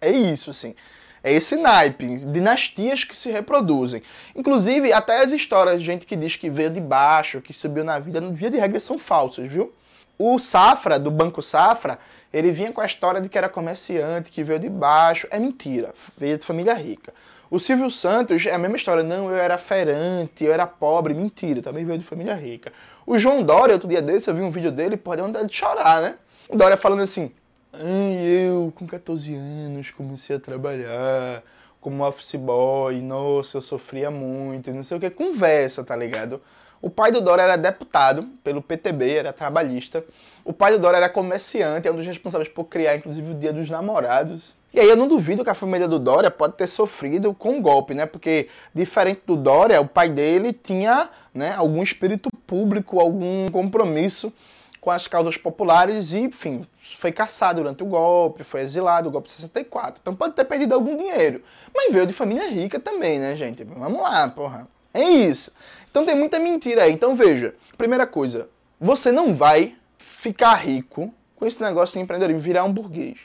É 0.00 0.12
isso, 0.12 0.52
assim. 0.52 0.76
É 1.24 1.32
esse 1.32 1.56
naipe, 1.56 2.18
dinastias 2.18 3.02
que 3.02 3.16
se 3.16 3.28
reproduzem. 3.28 4.00
Inclusive, 4.36 4.92
até 4.92 5.24
as 5.24 5.32
histórias 5.32 5.80
de 5.80 5.84
gente 5.84 6.06
que 6.06 6.14
diz 6.14 6.36
que 6.36 6.48
veio 6.48 6.70
de 6.70 6.80
baixo, 6.80 7.40
que 7.40 7.52
subiu 7.52 7.82
na 7.82 7.98
vida, 7.98 8.20
via 8.30 8.48
de 8.48 8.58
regra 8.58 8.78
são 8.78 8.96
falsas, 8.96 9.50
viu? 9.50 9.72
O 10.16 10.38
Safra, 10.38 11.00
do 11.00 11.10
Banco 11.10 11.42
Safra, 11.42 11.98
ele 12.32 12.50
vinha 12.50 12.72
com 12.72 12.80
a 12.80 12.86
história 12.86 13.20
de 13.20 13.28
que 13.28 13.36
era 13.36 13.48
comerciante, 13.48 14.30
que 14.30 14.44
veio 14.44 14.58
de 14.58 14.68
baixo. 14.68 15.26
É 15.30 15.38
mentira, 15.38 15.92
veio 16.16 16.38
de 16.38 16.44
família 16.44 16.74
rica. 16.74 17.12
O 17.50 17.58
Silvio 17.58 17.90
Santos 17.90 18.46
é 18.46 18.54
a 18.54 18.58
mesma 18.58 18.76
história. 18.76 19.02
Não, 19.02 19.28
eu 19.28 19.36
era 19.36 19.58
ferante, 19.58 20.44
eu 20.44 20.52
era 20.52 20.66
pobre. 20.66 21.12
Mentira, 21.12 21.60
também 21.60 21.84
veio 21.84 21.98
de 21.98 22.04
família 22.04 22.34
rica. 22.34 22.72
O 23.04 23.18
João 23.18 23.42
Dória, 23.42 23.74
outro 23.74 23.88
dia 23.88 24.00
desse, 24.00 24.30
eu 24.30 24.34
vi 24.34 24.42
um 24.42 24.50
vídeo 24.50 24.70
dele, 24.70 24.96
pode 24.96 25.20
andar 25.20 25.42
de 25.42 25.54
chorar, 25.54 26.00
né? 26.00 26.14
O 26.48 26.56
Dória 26.56 26.76
falando 26.76 27.02
assim: 27.02 27.32
eu, 27.74 28.72
com 28.76 28.86
14 28.86 29.34
anos, 29.34 29.90
comecei 29.90 30.36
a 30.36 30.40
trabalhar 30.40 31.42
como 31.80 32.06
office 32.06 32.36
boy, 32.36 33.00
nossa, 33.00 33.56
eu 33.56 33.60
sofria 33.60 34.10
muito, 34.10 34.70
não 34.72 34.82
sei 34.82 34.96
o 34.96 35.00
que. 35.00 35.10
Conversa, 35.10 35.82
tá 35.82 35.96
ligado? 35.96 36.40
O 36.82 36.88
pai 36.88 37.12
do 37.12 37.20
Dória 37.20 37.42
era 37.42 37.56
deputado 37.56 38.22
pelo 38.42 38.62
PTB, 38.62 39.16
era 39.16 39.32
trabalhista. 39.32 40.02
O 40.44 40.52
pai 40.52 40.72
do 40.72 40.78
Dória 40.78 40.96
era 40.96 41.08
comerciante, 41.10 41.86
é 41.86 41.92
um 41.92 41.96
dos 41.96 42.06
responsáveis 42.06 42.48
por 42.48 42.64
criar, 42.64 42.96
inclusive, 42.96 43.32
o 43.32 43.34
Dia 43.34 43.52
dos 43.52 43.68
Namorados. 43.68 44.56
E 44.72 44.80
aí 44.80 44.88
eu 44.88 44.96
não 44.96 45.06
duvido 45.06 45.44
que 45.44 45.50
a 45.50 45.54
família 45.54 45.86
do 45.86 45.98
Dória 45.98 46.30
pode 46.30 46.54
ter 46.54 46.66
sofrido 46.66 47.34
com 47.34 47.50
um 47.54 47.62
golpe, 47.62 47.92
né? 47.92 48.06
Porque, 48.06 48.48
diferente 48.72 49.20
do 49.26 49.36
Dória, 49.36 49.80
o 49.80 49.86
pai 49.86 50.08
dele 50.08 50.52
tinha 50.52 51.10
né, 51.34 51.52
algum 51.54 51.82
espírito 51.82 52.30
público, 52.46 52.98
algum 52.98 53.48
compromisso 53.50 54.32
com 54.80 54.90
as 54.90 55.06
causas 55.06 55.36
populares 55.36 56.14
e, 56.14 56.20
enfim, 56.20 56.66
foi 56.78 57.12
caçado 57.12 57.60
durante 57.60 57.82
o 57.82 57.86
golpe, 57.86 58.42
foi 58.42 58.62
exilado, 58.62 59.08
o 59.08 59.12
golpe 59.12 59.28
de 59.28 59.34
64. 59.34 60.00
Então 60.00 60.14
pode 60.14 60.34
ter 60.34 60.44
perdido 60.44 60.74
algum 60.74 60.96
dinheiro. 60.96 61.42
Mas 61.74 61.92
veio 61.92 62.06
de 62.06 62.14
família 62.14 62.48
rica 62.48 62.80
também, 62.80 63.18
né, 63.18 63.36
gente? 63.36 63.62
Vamos 63.64 64.00
lá, 64.00 64.28
porra. 64.28 64.66
É 64.92 65.02
isso. 65.02 65.52
Então 65.90 66.04
tem 66.04 66.14
muita 66.14 66.38
mentira 66.38 66.84
aí. 66.84 66.92
Então 66.92 67.14
veja, 67.14 67.54
primeira 67.76 68.06
coisa, 68.06 68.48
você 68.80 69.10
não 69.10 69.34
vai 69.34 69.76
ficar 69.98 70.54
rico 70.54 71.12
com 71.36 71.46
esse 71.46 71.62
negócio 71.62 71.94
de 71.94 72.00
empreendedorismo, 72.00 72.42
virar 72.42 72.64
um 72.64 72.72
burguês. 72.72 73.18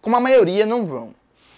Como 0.00 0.16
a 0.16 0.20
maioria 0.20 0.64
não 0.64 0.86
vão. 0.86 1.14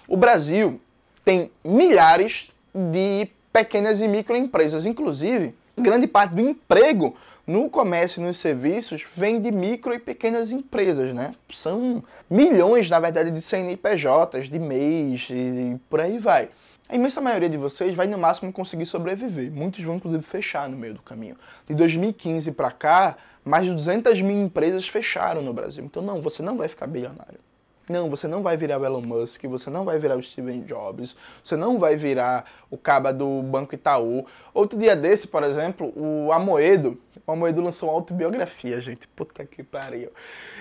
O 0.08 0.16
Brasil 0.16 0.80
tem 1.24 1.50
milhares 1.64 2.48
de 2.74 3.28
pequenas 3.52 4.00
e 4.00 4.08
microempresas, 4.08 4.86
inclusive 4.86 5.54
grande 5.80 6.06
parte 6.06 6.34
do 6.34 6.40
emprego 6.40 7.16
no 7.46 7.68
comércio 7.68 8.20
e 8.20 8.24
nos 8.24 8.36
serviços 8.36 9.04
vem 9.16 9.40
de 9.40 9.50
micro 9.50 9.92
e 9.92 9.98
pequenas 9.98 10.52
empresas, 10.52 11.12
né? 11.14 11.34
São 11.52 12.04
milhões, 12.28 12.88
na 12.88 13.00
verdade, 13.00 13.30
de 13.30 13.40
CNPJs, 13.40 14.48
de 14.48 14.58
MEIs 14.58 15.28
e 15.30 15.80
por 15.88 16.00
aí 16.00 16.18
vai. 16.18 16.48
A 16.90 16.96
imensa 16.96 17.20
maioria 17.20 17.48
de 17.48 17.56
vocês 17.56 17.94
vai 17.94 18.08
no 18.08 18.18
máximo 18.18 18.52
conseguir 18.52 18.84
sobreviver. 18.84 19.52
Muitos 19.52 19.80
vão 19.84 19.94
inclusive 19.94 20.24
fechar 20.24 20.68
no 20.68 20.76
meio 20.76 20.94
do 20.94 21.02
caminho. 21.02 21.36
De 21.64 21.72
2015 21.72 22.50
para 22.50 22.72
cá, 22.72 23.16
mais 23.44 23.64
de 23.64 23.72
200 23.72 24.20
mil 24.22 24.42
empresas 24.42 24.88
fecharam 24.88 25.40
no 25.40 25.54
Brasil. 25.54 25.84
Então 25.84 26.02
não, 26.02 26.20
você 26.20 26.42
não 26.42 26.56
vai 26.56 26.66
ficar 26.66 26.88
bilionário. 26.88 27.38
Não, 27.90 28.08
você 28.08 28.28
não 28.28 28.40
vai 28.40 28.56
virar 28.56 28.78
o 28.78 28.84
Elon 28.84 29.00
Musk, 29.00 29.42
você 29.46 29.68
não 29.68 29.84
vai 29.84 29.98
virar 29.98 30.16
o 30.16 30.22
Steven 30.22 30.60
Jobs, 30.60 31.16
você 31.42 31.56
não 31.56 31.76
vai 31.76 31.96
virar 31.96 32.44
o 32.70 32.78
caba 32.78 33.12
do 33.12 33.42
Banco 33.42 33.74
Itaú. 33.74 34.24
Outro 34.54 34.78
dia 34.78 34.94
desse, 34.94 35.26
por 35.26 35.42
exemplo, 35.42 35.92
o 35.96 36.30
Amoedo, 36.30 36.96
o 37.26 37.32
Amoedo 37.32 37.60
lançou 37.60 37.88
uma 37.88 37.96
autobiografia, 37.96 38.80
gente. 38.80 39.08
Puta 39.08 39.44
que 39.44 39.64
pariu. 39.64 40.12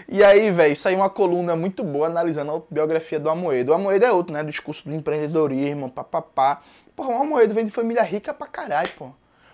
E 0.08 0.24
aí, 0.24 0.50
velho, 0.50 0.76
saiu 0.76 0.98
uma 0.98 1.10
coluna 1.10 1.56
muito 1.56 1.84
boa 1.84 2.08
analisando 2.08 2.50
a 2.50 2.54
autobiografia 2.56 3.20
do 3.20 3.30
Amoedo. 3.30 3.74
O 3.74 3.76
Amoedo 3.76 4.06
é 4.06 4.12
outro, 4.12 4.34
né? 4.34 4.44
Discurso 4.44 4.90
do 4.90 4.96
empreendedorismo, 4.96 5.88
papapá. 5.88 6.64
Porra, 6.96 7.12
o 7.12 7.22
Amoedo 7.22 7.54
vem 7.54 7.64
de 7.64 7.72
família 7.72 8.02
rica 8.02 8.34
pra 8.34 8.48
caralho, 8.48 8.90
pô. 8.98 9.12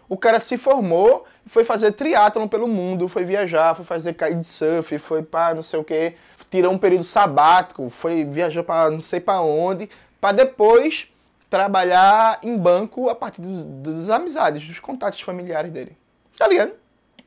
O 0.08 0.18
cara 0.18 0.40
se 0.40 0.58
formou, 0.58 1.26
foi 1.46 1.64
fazer 1.64 1.92
triatlon 1.94 2.48
pelo 2.48 2.68
mundo, 2.68 3.08
foi 3.08 3.24
viajar, 3.24 3.76
foi 3.76 3.86
fazer 3.86 4.14
kitesurf, 4.14 4.98
foi 5.00 5.24
pra 5.24 5.54
não 5.54 5.62
sei 5.62 5.80
o 5.80 5.84
que 5.84 6.14
tirou 6.50 6.72
um 6.72 6.78
período 6.78 7.04
sabático, 7.04 7.90
foi 7.90 8.24
viajou 8.24 8.64
para 8.64 8.90
não 8.90 9.02
sei 9.02 9.20
para 9.20 9.42
onde, 9.42 9.90
para 10.22 10.32
depois 10.32 11.08
trabalhar 11.50 12.40
em 12.44 12.58
banco 12.58 13.10
a 13.10 13.16
partir 13.16 13.42
dos, 13.42 13.64
das 13.66 14.10
amizades, 14.10 14.66
dos 14.66 14.80
contatos 14.80 15.22
familiares 15.22 15.72
dele. 15.72 15.98
Tá 16.38 16.48
ligado? 16.48 16.74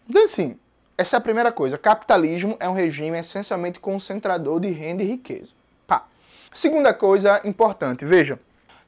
Então, 0.08 0.24
assim, 0.24 0.58
essa 0.96 1.16
é 1.16 1.18
a 1.18 1.20
primeira 1.20 1.52
coisa. 1.52 1.78
Capitalismo 1.78 2.56
é 2.58 2.68
um 2.68 2.72
regime 2.72 3.18
essencialmente 3.18 3.78
concentrador 3.78 4.60
de 4.60 4.68
renda 4.68 5.02
e 5.02 5.06
riqueza. 5.06 5.50
Pá. 5.86 6.04
Segunda 6.52 6.92
coisa 6.92 7.40
importante, 7.44 8.04
veja. 8.04 8.38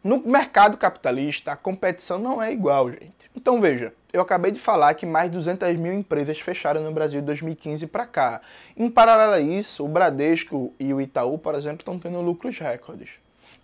No 0.02 0.18
mercado 0.18 0.78
capitalista, 0.78 1.52
a 1.52 1.56
competição 1.56 2.18
não 2.18 2.42
é 2.42 2.52
igual, 2.52 2.90
gente. 2.90 3.19
Então, 3.34 3.60
veja, 3.60 3.92
eu 4.12 4.20
acabei 4.20 4.50
de 4.50 4.58
falar 4.58 4.92
que 4.94 5.06
mais 5.06 5.30
de 5.30 5.36
200 5.36 5.76
mil 5.76 5.92
empresas 5.92 6.38
fecharam 6.40 6.82
no 6.82 6.92
Brasil 6.92 7.20
de 7.20 7.26
2015 7.26 7.86
para 7.86 8.04
cá. 8.04 8.40
Em 8.76 8.90
paralelo 8.90 9.34
a 9.34 9.40
isso, 9.40 9.84
o 9.84 9.88
Bradesco 9.88 10.74
e 10.80 10.92
o 10.92 11.00
Itaú, 11.00 11.38
por 11.38 11.54
exemplo, 11.54 11.78
estão 11.78 11.98
tendo 11.98 12.20
lucros 12.20 12.58
recordes. 12.58 13.10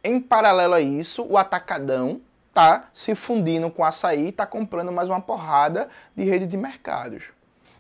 Em 0.05 0.21
paralelo 0.21 0.75
a 0.75 0.81
isso, 0.81 1.27
o 1.29 1.37
Atacadão 1.37 2.21
está 2.49 2.89
se 2.93 3.15
fundindo 3.15 3.69
com 3.71 3.85
a 3.85 3.89
açaí 3.89 4.27
e 4.27 4.29
está 4.29 4.47
comprando 4.47 4.93
mais 4.93 5.09
uma 5.09 5.21
porrada 5.21 5.89
de 6.15 6.25
rede 6.25 6.47
de 6.47 6.57
mercados. 6.57 7.25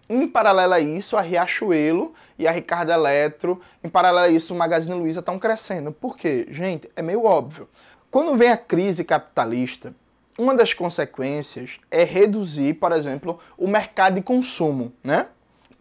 Em 0.08 0.26
paralelo 0.28 0.74
a 0.74 0.80
isso, 0.80 1.16
a 1.16 1.20
Riachuelo 1.20 2.14
e 2.38 2.46
a 2.46 2.52
Ricardo 2.52 2.92
Eletro, 2.92 3.60
em 3.82 3.88
paralelo 3.88 4.26
a 4.26 4.28
isso, 4.28 4.52
o 4.52 4.56
Magazine 4.56 4.98
Luiza 4.98 5.20
estão 5.20 5.38
crescendo. 5.38 5.92
Por 5.92 6.16
quê? 6.16 6.46
Gente, 6.50 6.90
é 6.94 7.02
meio 7.02 7.24
óbvio. 7.24 7.68
Quando 8.10 8.36
vem 8.36 8.50
a 8.50 8.56
crise 8.56 9.02
capitalista, 9.02 9.94
uma 10.38 10.54
das 10.54 10.74
consequências 10.74 11.78
é 11.90 12.04
reduzir, 12.04 12.74
por 12.74 12.92
exemplo, 12.92 13.38
o 13.56 13.66
mercado 13.66 14.14
de 14.14 14.22
consumo, 14.22 14.92
né? 15.02 15.26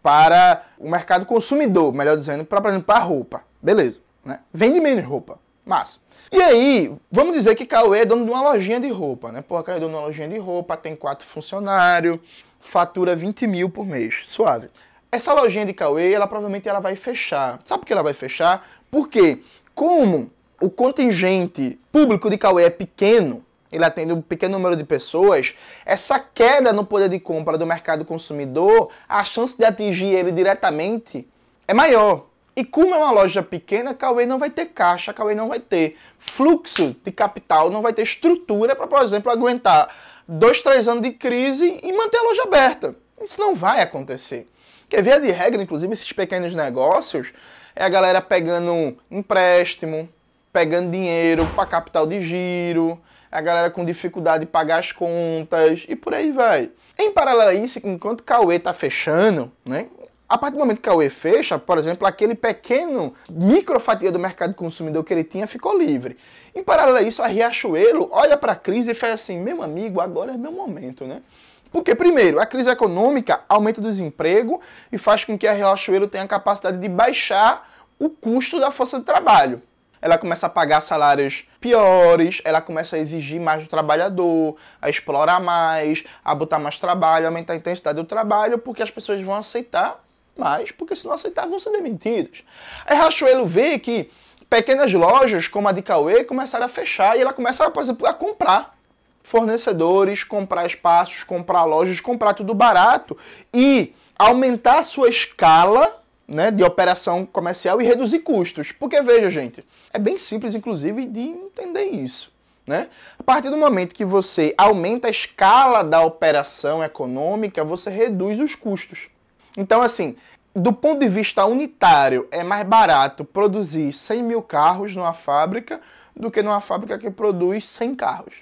Para 0.02 0.64
o 0.78 0.88
mercado 0.88 1.26
consumidor, 1.26 1.92
melhor 1.92 2.16
dizendo, 2.16 2.44
para, 2.44 2.60
por 2.60 2.68
exemplo, 2.68 2.86
para 2.86 3.00
roupa. 3.00 3.42
Beleza, 3.60 4.00
né? 4.24 4.40
Vende 4.52 4.80
menos 4.80 5.04
roupa. 5.04 5.38
Massa. 5.64 5.98
E 6.30 6.40
aí, 6.40 6.96
vamos 7.10 7.34
dizer 7.34 7.56
que 7.56 7.66
Cauê 7.66 8.00
é 8.00 8.04
dono 8.04 8.24
de 8.24 8.30
uma 8.30 8.40
lojinha 8.40 8.78
de 8.78 8.88
roupa, 8.88 9.32
né? 9.32 9.42
Porra, 9.42 9.64
Cauê 9.64 9.78
é 9.78 9.80
dono 9.80 9.92
de 9.94 9.98
uma 9.98 10.06
lojinha 10.06 10.28
de 10.28 10.38
roupa, 10.38 10.76
tem 10.76 10.94
quatro 10.94 11.26
funcionários, 11.26 12.20
fatura 12.60 13.16
20 13.16 13.46
mil 13.48 13.68
por 13.68 13.84
mês. 13.84 14.24
Suave. 14.28 14.68
Essa 15.10 15.32
lojinha 15.32 15.64
de 15.64 15.72
Cauê, 15.72 16.12
ela 16.12 16.26
provavelmente 16.26 16.68
ela 16.68 16.80
vai 16.80 16.94
fechar. 16.94 17.60
Sabe 17.64 17.80
por 17.80 17.86
que 17.86 17.92
ela 17.92 18.02
vai 18.02 18.12
fechar? 18.12 18.64
Porque, 18.90 19.42
como 19.74 20.30
o 20.60 20.70
contingente 20.70 21.78
público 21.90 22.30
de 22.30 22.38
Cauê 22.38 22.64
é 22.64 22.70
pequeno, 22.70 23.44
ele 23.70 23.84
atende 23.84 24.12
um 24.12 24.20
pequeno 24.20 24.58
número 24.58 24.76
de 24.76 24.84
pessoas, 24.84 25.54
essa 25.84 26.18
queda 26.18 26.72
no 26.72 26.84
poder 26.84 27.08
de 27.08 27.18
compra 27.18 27.58
do 27.58 27.66
mercado 27.66 28.04
consumidor, 28.04 28.90
a 29.08 29.22
chance 29.24 29.56
de 29.56 29.64
atingir 29.64 30.14
ele 30.14 30.32
diretamente 30.32 31.26
é 31.66 31.74
maior. 31.74 32.26
E 32.54 32.64
como 32.64 32.94
é 32.94 32.98
uma 32.98 33.10
loja 33.10 33.42
pequena, 33.42 33.92
Cauê 33.92 34.24
não 34.24 34.38
vai 34.38 34.48
ter 34.48 34.66
caixa, 34.66 35.12
Cauê 35.12 35.34
não 35.34 35.48
vai 35.48 35.60
ter 35.60 35.98
fluxo 36.18 36.96
de 37.04 37.12
capital, 37.12 37.68
não 37.68 37.82
vai 37.82 37.92
ter 37.92 38.02
estrutura 38.02 38.74
para, 38.74 38.86
por 38.86 39.02
exemplo, 39.02 39.30
aguentar 39.30 39.94
dois, 40.26 40.62
três 40.62 40.88
anos 40.88 41.02
de 41.02 41.10
crise 41.10 41.80
e 41.82 41.92
manter 41.92 42.16
a 42.16 42.22
loja 42.22 42.42
aberta. 42.44 42.96
Isso 43.20 43.38
não 43.38 43.54
vai 43.54 43.82
acontecer. 43.82 44.48
Porque 44.80 45.02
via 45.02 45.20
de 45.20 45.30
regra, 45.30 45.62
inclusive, 45.62 45.92
esses 45.92 46.12
pequenos 46.12 46.54
negócios, 46.54 47.32
é 47.74 47.84
a 47.84 47.88
galera 47.88 48.22
pegando 48.22 48.96
empréstimo, 49.10 50.08
pegando 50.50 50.90
dinheiro 50.90 51.46
para 51.54 51.66
capital 51.66 52.06
de 52.06 52.22
giro, 52.22 52.98
a 53.30 53.40
galera 53.40 53.70
com 53.70 53.84
dificuldade 53.84 54.44
de 54.44 54.50
pagar 54.50 54.78
as 54.78 54.92
contas 54.92 55.84
e 55.88 55.96
por 55.96 56.14
aí 56.14 56.32
vai. 56.32 56.70
Em 56.98 57.12
paralelo 57.12 57.50
a 57.50 57.54
isso, 57.54 57.78
enquanto 57.84 58.22
Cauê 58.22 58.56
está 58.56 58.72
fechando, 58.72 59.52
né, 59.64 59.86
a 60.28 60.36
partir 60.36 60.54
do 60.54 60.60
momento 60.60 60.80
que 60.80 60.88
a 60.88 60.94
UE 60.94 61.08
fecha, 61.08 61.58
por 61.58 61.78
exemplo, 61.78 62.06
aquele 62.06 62.34
pequeno 62.34 63.14
microfatia 63.30 64.10
do 64.10 64.18
mercado 64.18 64.54
consumidor 64.54 65.04
que 65.04 65.14
ele 65.14 65.22
tinha 65.22 65.46
ficou 65.46 65.78
livre. 65.78 66.16
Em 66.54 66.64
paralelo 66.64 66.98
a 66.98 67.02
isso, 67.02 67.22
a 67.22 67.28
Riachuelo 67.28 68.08
olha 68.10 68.36
para 68.36 68.52
a 68.52 68.56
crise 68.56 68.90
e 68.90 68.94
faz 68.94 69.14
assim: 69.14 69.38
meu 69.38 69.62
amigo, 69.62 70.00
agora 70.00 70.32
é 70.32 70.36
meu 70.36 70.50
momento, 70.50 71.04
né? 71.04 71.22
Porque, 71.70 71.94
primeiro, 71.94 72.40
a 72.40 72.46
crise 72.46 72.70
econômica 72.70 73.40
aumenta 73.48 73.80
o 73.80 73.84
desemprego 73.84 74.60
e 74.90 74.98
faz 74.98 75.24
com 75.24 75.38
que 75.38 75.46
a 75.46 75.52
Riachuelo 75.52 76.08
tenha 76.08 76.24
a 76.24 76.28
capacidade 76.28 76.78
de 76.78 76.88
baixar 76.88 77.70
o 77.98 78.08
custo 78.08 78.58
da 78.58 78.70
força 78.70 78.98
de 78.98 79.04
trabalho. 79.04 79.62
Ela 80.06 80.18
começa 80.18 80.46
a 80.46 80.48
pagar 80.48 80.80
salários 80.80 81.48
piores, 81.60 82.40
ela 82.44 82.60
começa 82.60 82.94
a 82.94 82.98
exigir 83.00 83.40
mais 83.40 83.64
do 83.64 83.68
trabalhador, 83.68 84.54
a 84.80 84.88
explorar 84.88 85.40
mais, 85.40 86.04
a 86.24 86.32
botar 86.32 86.60
mais 86.60 86.78
trabalho, 86.78 87.26
aumentar 87.26 87.54
a 87.54 87.56
intensidade 87.56 87.96
do 87.96 88.04
trabalho, 88.04 88.56
porque 88.56 88.84
as 88.84 88.90
pessoas 88.92 89.20
vão 89.20 89.34
aceitar 89.34 90.00
mais, 90.38 90.70
porque 90.70 90.94
se 90.94 91.04
não 91.04 91.12
aceitar 91.12 91.48
vão 91.48 91.58
ser 91.58 91.72
demitidos. 91.72 92.44
Aí 92.86 92.96
Rachuelo 92.96 93.44
vê 93.44 93.80
que 93.80 94.08
pequenas 94.48 94.92
lojas 94.92 95.48
como 95.48 95.66
a 95.66 95.72
de 95.72 95.82
Cauê 95.82 96.22
começaram 96.22 96.66
a 96.66 96.68
fechar 96.68 97.18
e 97.18 97.22
ela 97.22 97.32
começa, 97.32 97.68
por 97.68 97.82
exemplo, 97.82 98.06
a 98.06 98.14
comprar 98.14 98.76
fornecedores, 99.24 100.22
comprar 100.22 100.68
espaços, 100.68 101.24
comprar 101.24 101.64
lojas, 101.64 102.00
comprar 102.00 102.32
tudo 102.32 102.54
barato 102.54 103.18
e 103.52 103.92
aumentar 104.16 104.78
a 104.78 104.84
sua 104.84 105.08
escala 105.08 106.00
né, 106.26 106.50
de 106.50 106.64
operação 106.64 107.24
comercial 107.24 107.80
e 107.80 107.84
reduzir 107.84 108.20
custos. 108.20 108.72
Porque 108.72 109.00
veja, 109.00 109.30
gente, 109.30 109.64
é 109.92 109.98
bem 109.98 110.18
simples, 110.18 110.54
inclusive, 110.54 111.06
de 111.06 111.20
entender 111.20 111.84
isso. 111.84 112.32
Né? 112.66 112.88
A 113.18 113.22
partir 113.22 113.48
do 113.48 113.56
momento 113.56 113.94
que 113.94 114.04
você 114.04 114.52
aumenta 114.58 115.06
a 115.06 115.10
escala 115.10 115.84
da 115.84 116.02
operação 116.02 116.82
econômica, 116.82 117.64
você 117.64 117.90
reduz 117.90 118.40
os 118.40 118.56
custos. 118.56 119.08
Então, 119.56 119.80
assim, 119.80 120.16
do 120.54 120.72
ponto 120.72 121.00
de 121.00 121.08
vista 121.08 121.44
unitário, 121.46 122.26
é 122.30 122.42
mais 122.42 122.66
barato 122.66 123.24
produzir 123.24 123.92
100 123.92 124.22
mil 124.22 124.42
carros 124.42 124.96
numa 124.96 125.12
fábrica 125.12 125.80
do 126.14 126.30
que 126.30 126.42
numa 126.42 126.60
fábrica 126.60 126.98
que 126.98 127.10
produz 127.10 127.64
100 127.66 127.94
carros. 127.94 128.34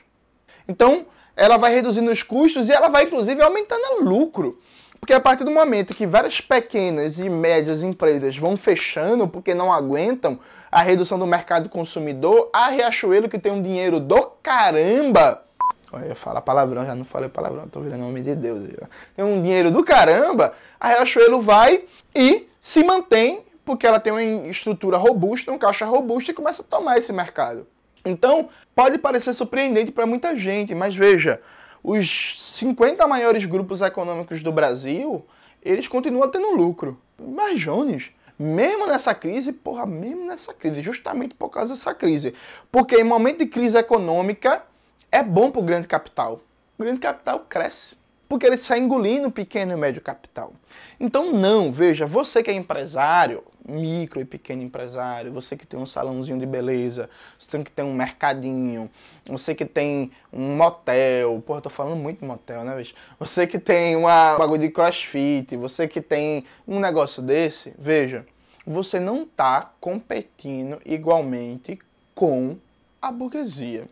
Então, 0.66 1.06
ela 1.36 1.56
vai 1.56 1.74
reduzindo 1.74 2.10
os 2.10 2.22
custos 2.22 2.68
e 2.68 2.72
ela 2.72 2.88
vai, 2.88 3.04
inclusive, 3.04 3.42
aumentando 3.42 4.00
o 4.00 4.04
lucro. 4.04 4.60
Porque 5.04 5.12
a 5.12 5.20
partir 5.20 5.44
do 5.44 5.50
momento 5.50 5.94
que 5.94 6.06
várias 6.06 6.40
pequenas 6.40 7.18
e 7.18 7.28
médias 7.28 7.82
empresas 7.82 8.38
vão 8.38 8.56
fechando 8.56 9.28
porque 9.28 9.52
não 9.52 9.70
aguentam 9.70 10.40
a 10.72 10.80
redução 10.80 11.18
do 11.18 11.26
mercado 11.26 11.68
consumidor, 11.68 12.48
a 12.54 12.68
Riachuelo, 12.68 13.28
que 13.28 13.38
tem 13.38 13.52
um 13.52 13.60
dinheiro 13.60 14.00
do 14.00 14.22
caramba, 14.42 15.44
eu 15.92 16.08
ia 16.08 16.14
falar 16.14 16.40
palavrão, 16.40 16.86
já 16.86 16.94
não 16.94 17.04
falei 17.04 17.28
palavrão, 17.28 17.68
tô 17.68 17.80
virando 17.80 18.00
nome 18.00 18.22
de 18.22 18.34
Deus. 18.34 18.66
Tem 19.14 19.22
um 19.22 19.42
dinheiro 19.42 19.70
do 19.70 19.84
caramba, 19.84 20.54
a 20.80 20.88
Riachuelo 20.88 21.38
vai 21.38 21.84
e 22.14 22.48
se 22.58 22.82
mantém 22.82 23.44
porque 23.62 23.86
ela 23.86 24.00
tem 24.00 24.10
uma 24.10 24.22
estrutura 24.48 24.96
robusta, 24.96 25.52
um 25.52 25.58
caixa 25.58 25.84
robusto 25.84 26.30
e 26.30 26.34
começa 26.34 26.62
a 26.62 26.64
tomar 26.64 26.96
esse 26.96 27.12
mercado. 27.12 27.66
Então, 28.06 28.48
pode 28.74 28.96
parecer 28.96 29.34
surpreendente 29.34 29.92
para 29.92 30.06
muita 30.06 30.34
gente, 30.38 30.74
mas 30.74 30.94
veja, 30.94 31.42
os 31.84 32.56
50 32.56 33.06
maiores 33.06 33.44
grupos 33.44 33.82
econômicos 33.82 34.42
do 34.42 34.50
Brasil, 34.50 35.22
eles 35.62 35.86
continuam 35.86 36.30
tendo 36.30 36.56
lucro. 36.56 36.98
Mas 37.18 37.60
Jones, 37.60 38.10
mesmo 38.38 38.86
nessa 38.86 39.14
crise, 39.14 39.52
porra, 39.52 39.84
mesmo 39.84 40.24
nessa 40.26 40.54
crise, 40.54 40.80
justamente 40.80 41.34
por 41.34 41.50
causa 41.50 41.74
dessa 41.74 41.94
crise. 41.94 42.34
Porque 42.72 42.96
em 42.96 43.04
momento 43.04 43.40
de 43.40 43.46
crise 43.46 43.76
econômica, 43.76 44.64
é 45.12 45.22
bom 45.22 45.50
para 45.50 45.60
o 45.60 45.64
grande 45.64 45.86
capital. 45.86 46.40
O 46.78 46.82
grande 46.82 47.00
capital 47.00 47.40
cresce, 47.40 47.96
porque 48.34 48.46
ele 48.46 48.56
está 48.56 48.76
engolindo 48.76 49.28
o 49.28 49.30
pequeno 49.30 49.70
e 49.70 49.76
médio 49.76 50.02
capital. 50.02 50.52
Então, 50.98 51.32
não, 51.32 51.70
veja, 51.70 52.04
você 52.04 52.42
que 52.42 52.50
é 52.50 52.52
empresário, 52.52 53.44
micro 53.64 54.20
e 54.20 54.24
pequeno 54.24 54.60
empresário, 54.60 55.32
você 55.32 55.56
que 55.56 55.64
tem 55.64 55.78
um 55.78 55.86
salãozinho 55.86 56.36
de 56.36 56.44
beleza, 56.44 57.08
você 57.38 57.62
que 57.62 57.70
tem 57.70 57.84
um 57.84 57.94
mercadinho, 57.94 58.90
você 59.24 59.54
que 59.54 59.64
tem 59.64 60.10
um 60.32 60.56
motel, 60.56 61.40
porra, 61.46 61.58
eu 61.58 61.62
tô 61.62 61.70
falando 61.70 61.94
muito 61.94 62.18
de 62.18 62.26
motel, 62.26 62.64
né, 62.64 62.74
bicho? 62.74 62.96
Você 63.20 63.46
que 63.46 63.56
tem 63.56 63.94
uma 63.94 64.36
bagulho 64.36 64.62
de 64.62 64.68
crossfit, 64.68 65.56
você 65.56 65.86
que 65.86 66.00
tem 66.00 66.44
um 66.66 66.80
negócio 66.80 67.22
desse, 67.22 67.72
veja, 67.78 68.26
você 68.66 68.98
não 68.98 69.24
tá 69.24 69.70
competindo 69.78 70.82
igualmente 70.84 71.78
com 72.16 72.56
a 73.00 73.12
burguesia. 73.12 73.86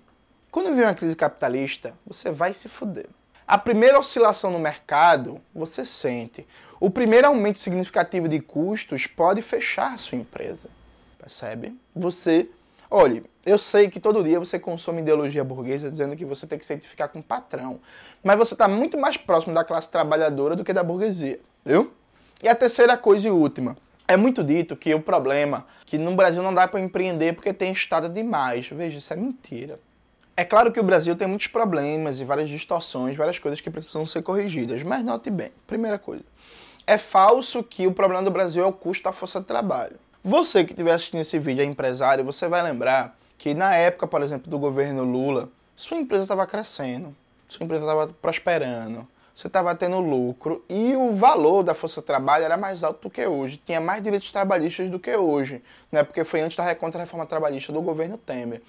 Quando 0.50 0.75
vem 0.75 0.84
uma 0.84 0.94
crise 0.94 1.14
capitalista, 1.14 1.94
você 2.04 2.32
vai 2.32 2.52
se 2.52 2.68
fuder. 2.68 3.06
A 3.46 3.58
primeira 3.58 3.99
oscilação 3.99 4.50
no 4.50 4.58
mercado, 4.58 5.40
você 5.54 5.84
sente. 5.84 6.46
O 6.80 6.90
primeiro 6.90 7.26
aumento 7.26 7.58
significativo 7.58 8.28
de 8.28 8.40
custos 8.40 9.06
pode 9.06 9.42
fechar 9.42 9.92
a 9.92 9.99
sua 9.99 10.18
empresa. 10.18 10.68
Percebe? 11.18 11.76
Você. 11.94 12.49
Olhe, 12.90 13.25
eu 13.44 13.56
sei 13.58 13.88
que 13.88 13.99
todo 13.99 14.22
dia 14.22 14.38
você 14.38 14.58
consome 14.58 15.00
ideologia 15.00 15.42
burguesa 15.42 15.90
dizendo 15.90 16.14
que 16.14 16.25
você 16.25 16.46
tem 16.46 16.58
que 16.58 16.64
se 16.64 16.72
identificar 16.72 17.08
com 17.08 17.20
o 17.20 17.22
patrão. 17.22 17.80
Mas 18.22 18.37
você 18.37 18.54
está 18.54 18.68
muito 18.68 18.99
mais 18.99 19.16
próximo 19.16 19.54
da 19.54 19.64
classe 19.64 19.88
trabalhadora 19.88 20.54
do 20.54 20.64
que 20.64 20.72
da 20.72 20.84
burguesia. 20.84 21.40
Viu? 21.64 21.92
E 22.42 22.49
a 22.49 22.54
terceira 22.54 22.96
coisa 22.96 23.28
e 23.28 23.30
última. 23.30 23.76
É 24.06 24.16
muito 24.16 24.44
dito 24.44 24.76
que 24.76 24.92
o 24.94 25.00
problema 25.00 25.66
que 25.87 25.96
no 25.96 26.14
Brasil 26.14 26.42
não 26.42 26.52
dá 26.52 26.68
para 26.68 26.80
empreender 26.80 27.34
porque 27.34 27.52
tem 27.52 27.72
estado 27.72 28.08
demais. 28.08 28.68
Veja, 28.68 28.99
isso 28.99 29.12
é 29.12 29.16
mentira. 29.16 29.80
É 30.35 30.45
claro 30.45 30.73
que 30.73 30.81
o 30.81 30.83
Brasil 30.83 31.15
tem 31.15 31.29
muitos 31.29 31.49
problemas 31.49 32.19
e 32.19 32.25
várias 32.25 32.49
distorções, 32.49 33.17
várias 33.17 33.39
coisas 33.39 33.61
que 33.61 33.71
precisam 33.71 34.07
ser 34.07 34.23
corrigidas, 34.23 34.83
mas 34.83 35.05
note 35.05 35.31
bem, 35.31 35.53
primeira 35.67 35.99
coisa, 35.99 36.25
é 36.87 36.97
falso 36.97 37.62
que 37.62 37.87
o 37.87 37.93
problema 37.93 38.23
do 38.23 38.31
Brasil 38.31 38.65
é 38.65 38.67
o 38.67 38.73
custo 38.73 39.05
da 39.05 39.12
força 39.12 39.41
de 39.41 39.47
trabalho. 39.47 39.97
Você 40.25 40.65
que 40.65 40.73
estiver 40.73 40.93
assistindo 40.93 41.21
esse 41.21 41.39
vídeo 41.39 41.61
é 41.61 41.65
empresário, 41.67 42.25
você 42.25 42.49
vai 42.49 42.62
lembrar 42.62 43.15
que 43.37 43.53
na 43.53 43.75
época, 43.75 44.07
por 44.07 44.23
exemplo, 44.23 44.51
do 44.51 44.59
governo 44.59 45.05
Lula, 45.05 45.51
sua 45.77 45.99
empresa 45.99 46.23
estava 46.23 46.47
crescendo, 46.47 47.15
sua 47.47 47.65
empresa 47.65 47.83
estava 47.83 48.07
prosperando, 48.09 49.07
você 49.35 49.47
estava 49.47 49.75
tendo 49.75 49.99
lucro 49.99 50.65
e 50.69 50.95
o 50.95 51.12
valor 51.12 51.62
da 51.62 51.75
força 51.75 52.01
de 52.01 52.07
trabalho 52.07 52.45
era 52.45 52.57
mais 52.57 52.85
alto 52.85 53.03
do 53.03 53.11
que 53.11 53.27
hoje. 53.27 53.57
Tinha 53.65 53.81
mais 53.81 54.03
direitos 54.03 54.31
trabalhistas 54.31 54.91
do 54.91 54.99
que 54.99 55.15
hoje, 55.17 55.62
né? 55.91 56.03
porque 56.03 56.23
foi 56.23 56.41
antes 56.43 56.57
da 56.57 56.75
contra-reforma 56.75 57.25
trabalhista 57.25 57.73
do 57.73 57.81
governo 57.81 58.19
Temer. 58.19 58.62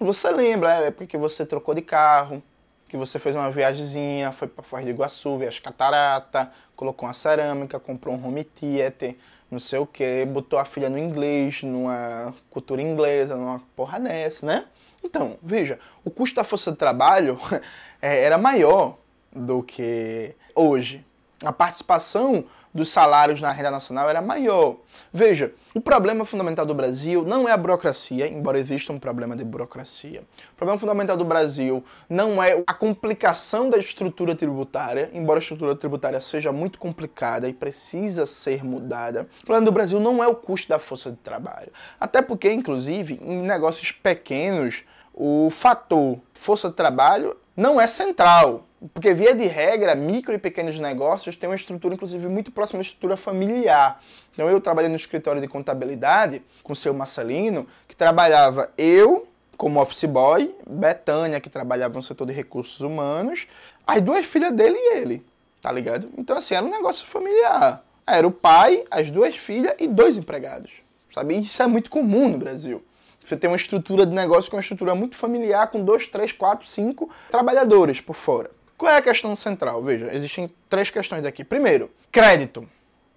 Você 0.00 0.30
lembra 0.30 0.70
a 0.70 0.76
época 0.86 1.06
que 1.06 1.16
você 1.16 1.46
trocou 1.46 1.74
de 1.74 1.82
carro, 1.82 2.42
que 2.88 2.96
você 2.96 3.18
fez 3.18 3.36
uma 3.36 3.50
viagemzinha, 3.50 4.32
foi 4.32 4.48
para 4.48 4.62
Foz 4.64 4.84
do 4.84 4.90
Iguaçu, 4.90 5.36
ver 5.38 5.48
as 5.48 5.58
cataratas, 5.58 6.48
colocou 6.74 7.08
uma 7.08 7.14
cerâmica, 7.14 7.78
comprou 7.78 8.14
um 8.14 8.26
home 8.26 8.44
theater, 8.44 9.16
não 9.50 9.58
sei 9.58 9.78
o 9.78 9.86
que, 9.86 10.24
botou 10.24 10.58
a 10.58 10.64
filha 10.64 10.88
no 10.88 10.98
inglês, 10.98 11.62
numa 11.62 12.34
cultura 12.50 12.82
inglesa, 12.82 13.36
numa 13.36 13.60
porra 13.76 14.00
dessa, 14.00 14.44
né? 14.44 14.64
Então, 15.02 15.38
veja, 15.42 15.78
o 16.04 16.10
custo 16.10 16.36
da 16.36 16.44
força 16.44 16.72
de 16.72 16.76
trabalho 16.76 17.38
é, 18.00 18.22
era 18.22 18.36
maior 18.36 18.96
do 19.38 19.62
que 19.62 20.34
hoje. 20.54 21.04
A 21.44 21.52
participação 21.52 22.44
dos 22.74 22.88
salários 22.88 23.40
na 23.40 23.50
renda 23.50 23.70
nacional 23.70 24.08
era 24.08 24.20
maior. 24.20 24.76
Veja, 25.12 25.52
o 25.74 25.80
problema 25.80 26.24
fundamental 26.24 26.66
do 26.66 26.74
Brasil 26.74 27.24
não 27.24 27.48
é 27.48 27.52
a 27.52 27.56
burocracia, 27.56 28.26
embora 28.26 28.58
exista 28.58 28.92
um 28.92 28.98
problema 28.98 29.36
de 29.36 29.44
burocracia. 29.44 30.22
O 30.52 30.56
problema 30.56 30.78
fundamental 30.78 31.16
do 31.16 31.24
Brasil 31.24 31.84
não 32.08 32.42
é 32.42 32.62
a 32.66 32.74
complicação 32.74 33.70
da 33.70 33.78
estrutura 33.78 34.34
tributária, 34.34 35.10
embora 35.12 35.38
a 35.38 35.42
estrutura 35.42 35.74
tributária 35.74 36.20
seja 36.20 36.52
muito 36.52 36.78
complicada 36.78 37.48
e 37.48 37.52
precisa 37.52 38.26
ser 38.26 38.64
mudada. 38.64 39.28
O 39.42 39.46
problema 39.46 39.66
do 39.66 39.72
Brasil 39.72 40.00
não 40.00 40.22
é 40.22 40.26
o 40.26 40.34
custo 40.34 40.68
da 40.68 40.78
força 40.78 41.10
de 41.10 41.18
trabalho. 41.18 41.72
Até 41.98 42.20
porque, 42.22 42.50
inclusive, 42.52 43.18
em 43.22 43.42
negócios 43.42 43.92
pequenos, 43.92 44.84
o 45.14 45.48
fator 45.50 46.18
força 46.34 46.68
de 46.68 46.74
trabalho 46.74 47.36
não 47.56 47.80
é 47.80 47.86
central. 47.86 48.67
Porque, 48.94 49.12
via 49.12 49.34
de 49.34 49.46
regra, 49.46 49.94
micro 49.96 50.34
e 50.34 50.38
pequenos 50.38 50.78
negócios 50.78 51.34
têm 51.36 51.48
uma 51.48 51.56
estrutura, 51.56 51.94
inclusive, 51.94 52.28
muito 52.28 52.52
próxima 52.52 52.80
à 52.80 52.82
estrutura 52.82 53.16
familiar. 53.16 54.00
Então, 54.32 54.48
eu 54.48 54.60
trabalhei 54.60 54.88
no 54.88 54.94
escritório 54.96 55.40
de 55.40 55.48
contabilidade 55.48 56.42
com 56.62 56.72
o 56.72 56.76
seu 56.76 56.94
Marcelino, 56.94 57.66
que 57.88 57.96
trabalhava 57.96 58.70
eu 58.78 59.26
como 59.56 59.82
office 59.82 60.04
boy, 60.04 60.54
Betânia, 60.64 61.40
que 61.40 61.50
trabalhava 61.50 61.94
no 61.94 62.02
setor 62.02 62.26
de 62.26 62.32
recursos 62.32 62.80
humanos, 62.80 63.48
as 63.84 64.00
duas 64.00 64.24
filhas 64.24 64.52
dele 64.52 64.76
e 64.76 64.96
ele, 64.98 65.26
tá 65.60 65.72
ligado? 65.72 66.08
Então, 66.16 66.36
assim, 66.36 66.54
era 66.54 66.64
um 66.64 66.70
negócio 66.70 67.04
familiar. 67.04 67.84
Era 68.06 68.26
o 68.26 68.30
pai, 68.30 68.84
as 68.88 69.10
duas 69.10 69.36
filhas 69.36 69.74
e 69.80 69.88
dois 69.88 70.16
empregados, 70.16 70.70
sabe? 71.12 71.36
Isso 71.36 71.60
é 71.60 71.66
muito 71.66 71.90
comum 71.90 72.28
no 72.28 72.38
Brasil. 72.38 72.84
Você 73.24 73.36
tem 73.36 73.50
uma 73.50 73.56
estrutura 73.56 74.06
de 74.06 74.14
negócio 74.14 74.48
com 74.48 74.56
uma 74.56 74.62
estrutura 74.62 74.94
muito 74.94 75.16
familiar, 75.16 75.66
com 75.66 75.84
dois, 75.84 76.06
três, 76.06 76.30
quatro, 76.30 76.66
cinco 76.66 77.10
trabalhadores 77.28 78.00
por 78.00 78.14
fora. 78.14 78.57
Qual 78.78 78.92
é 78.92 78.96
a 78.96 79.02
questão 79.02 79.34
central? 79.34 79.82
Veja, 79.82 80.14
existem 80.14 80.48
três 80.68 80.88
questões 80.88 81.26
aqui. 81.26 81.42
Primeiro, 81.42 81.90
crédito. 82.12 82.66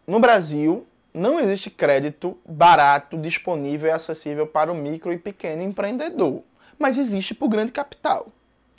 No 0.08 0.20
Brasil, 0.20 0.88
não 1.14 1.40
existe 1.40 1.70
crédito 1.70 2.36
barato, 2.44 3.16
disponível 3.16 3.88
e 3.88 3.92
acessível 3.92 4.48
para 4.48 4.72
o 4.72 4.76
micro 4.76 5.14
e 5.14 5.20
pequeno 5.20 5.62
empreendedor, 5.62 6.42
mas 6.80 6.98
existe 6.98 7.36
para 7.36 7.46
o 7.46 7.50
grande 7.50 7.72
capital. 7.72 8.30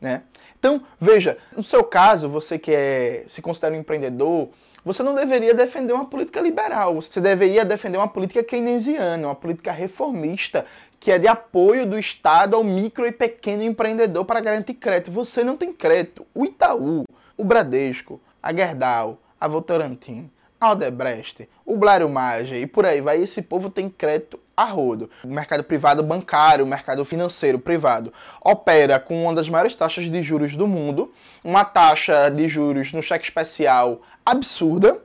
Né? 0.01 0.25
Então, 0.59 0.83
veja, 1.01 1.39
no 1.57 1.63
seu 1.63 1.85
caso, 1.85 2.29
você 2.29 2.59
que 2.59 2.73
é, 2.73 3.23
se 3.29 3.41
considera 3.41 3.77
um 3.77 3.79
empreendedor, 3.79 4.49
você 4.85 5.03
não 5.03 5.15
deveria 5.15 5.55
defender 5.55 5.93
uma 5.93 6.05
política 6.05 6.41
liberal, 6.41 6.95
você 6.95 7.21
deveria 7.21 7.65
defender 7.65 7.99
uma 7.99 8.09
política 8.09 8.43
keynesiana, 8.43 9.29
uma 9.29 9.35
política 9.35 9.71
reformista, 9.71 10.67
que 10.99 11.11
é 11.11 11.19
de 11.19 11.29
apoio 11.29 11.87
do 11.87 11.99
Estado 11.99 12.57
ao 12.57 12.65
micro 12.65 13.07
e 13.07 13.13
pequeno 13.13 13.63
empreendedor 13.63 14.25
para 14.25 14.41
garantir 14.41 14.75
crédito. 14.75 15.11
Você 15.13 15.43
não 15.43 15.57
tem 15.57 15.73
crédito. 15.73 16.27
O 16.35 16.45
Itaú, 16.45 17.05
o 17.37 17.45
Bradesco, 17.45 18.21
a 18.43 18.53
Gerdau, 18.53 19.19
a 19.41 19.49
Votorantim, 19.49 20.31
a 20.61 20.71
Odebrecht, 20.71 21.49
o 21.67 21.77
Blário 21.77 22.09
Maggi 22.09 22.55
e 22.55 22.67
por 22.69 22.87
aí 22.87 23.01
vai, 23.01 23.21
esse 23.21 23.43
povo 23.43 23.69
tem 23.69 23.91
crédito 23.91 24.39
a 24.57 24.65
rodo. 24.65 25.11
O 25.25 25.29
mercado 25.29 25.65
privado 25.65 26.05
bancário, 26.05 26.65
o 26.65 26.69
mercado 26.69 27.05
financeiro 27.05 27.59
privado, 27.59 28.13
opera 28.41 29.01
com 29.01 29.25
uma 29.25 29.35
das 29.35 29.49
maiores 29.49 29.75
taxas 29.75 30.05
de 30.05 30.23
juros 30.23 30.55
do 30.55 30.69
mundo, 30.69 31.13
uma 31.45 31.65
taxa 31.65 32.29
de 32.31 32.47
juros 32.47 32.93
no 32.93 33.03
cheque 33.03 33.25
especial 33.25 34.03
absurda, 34.25 34.99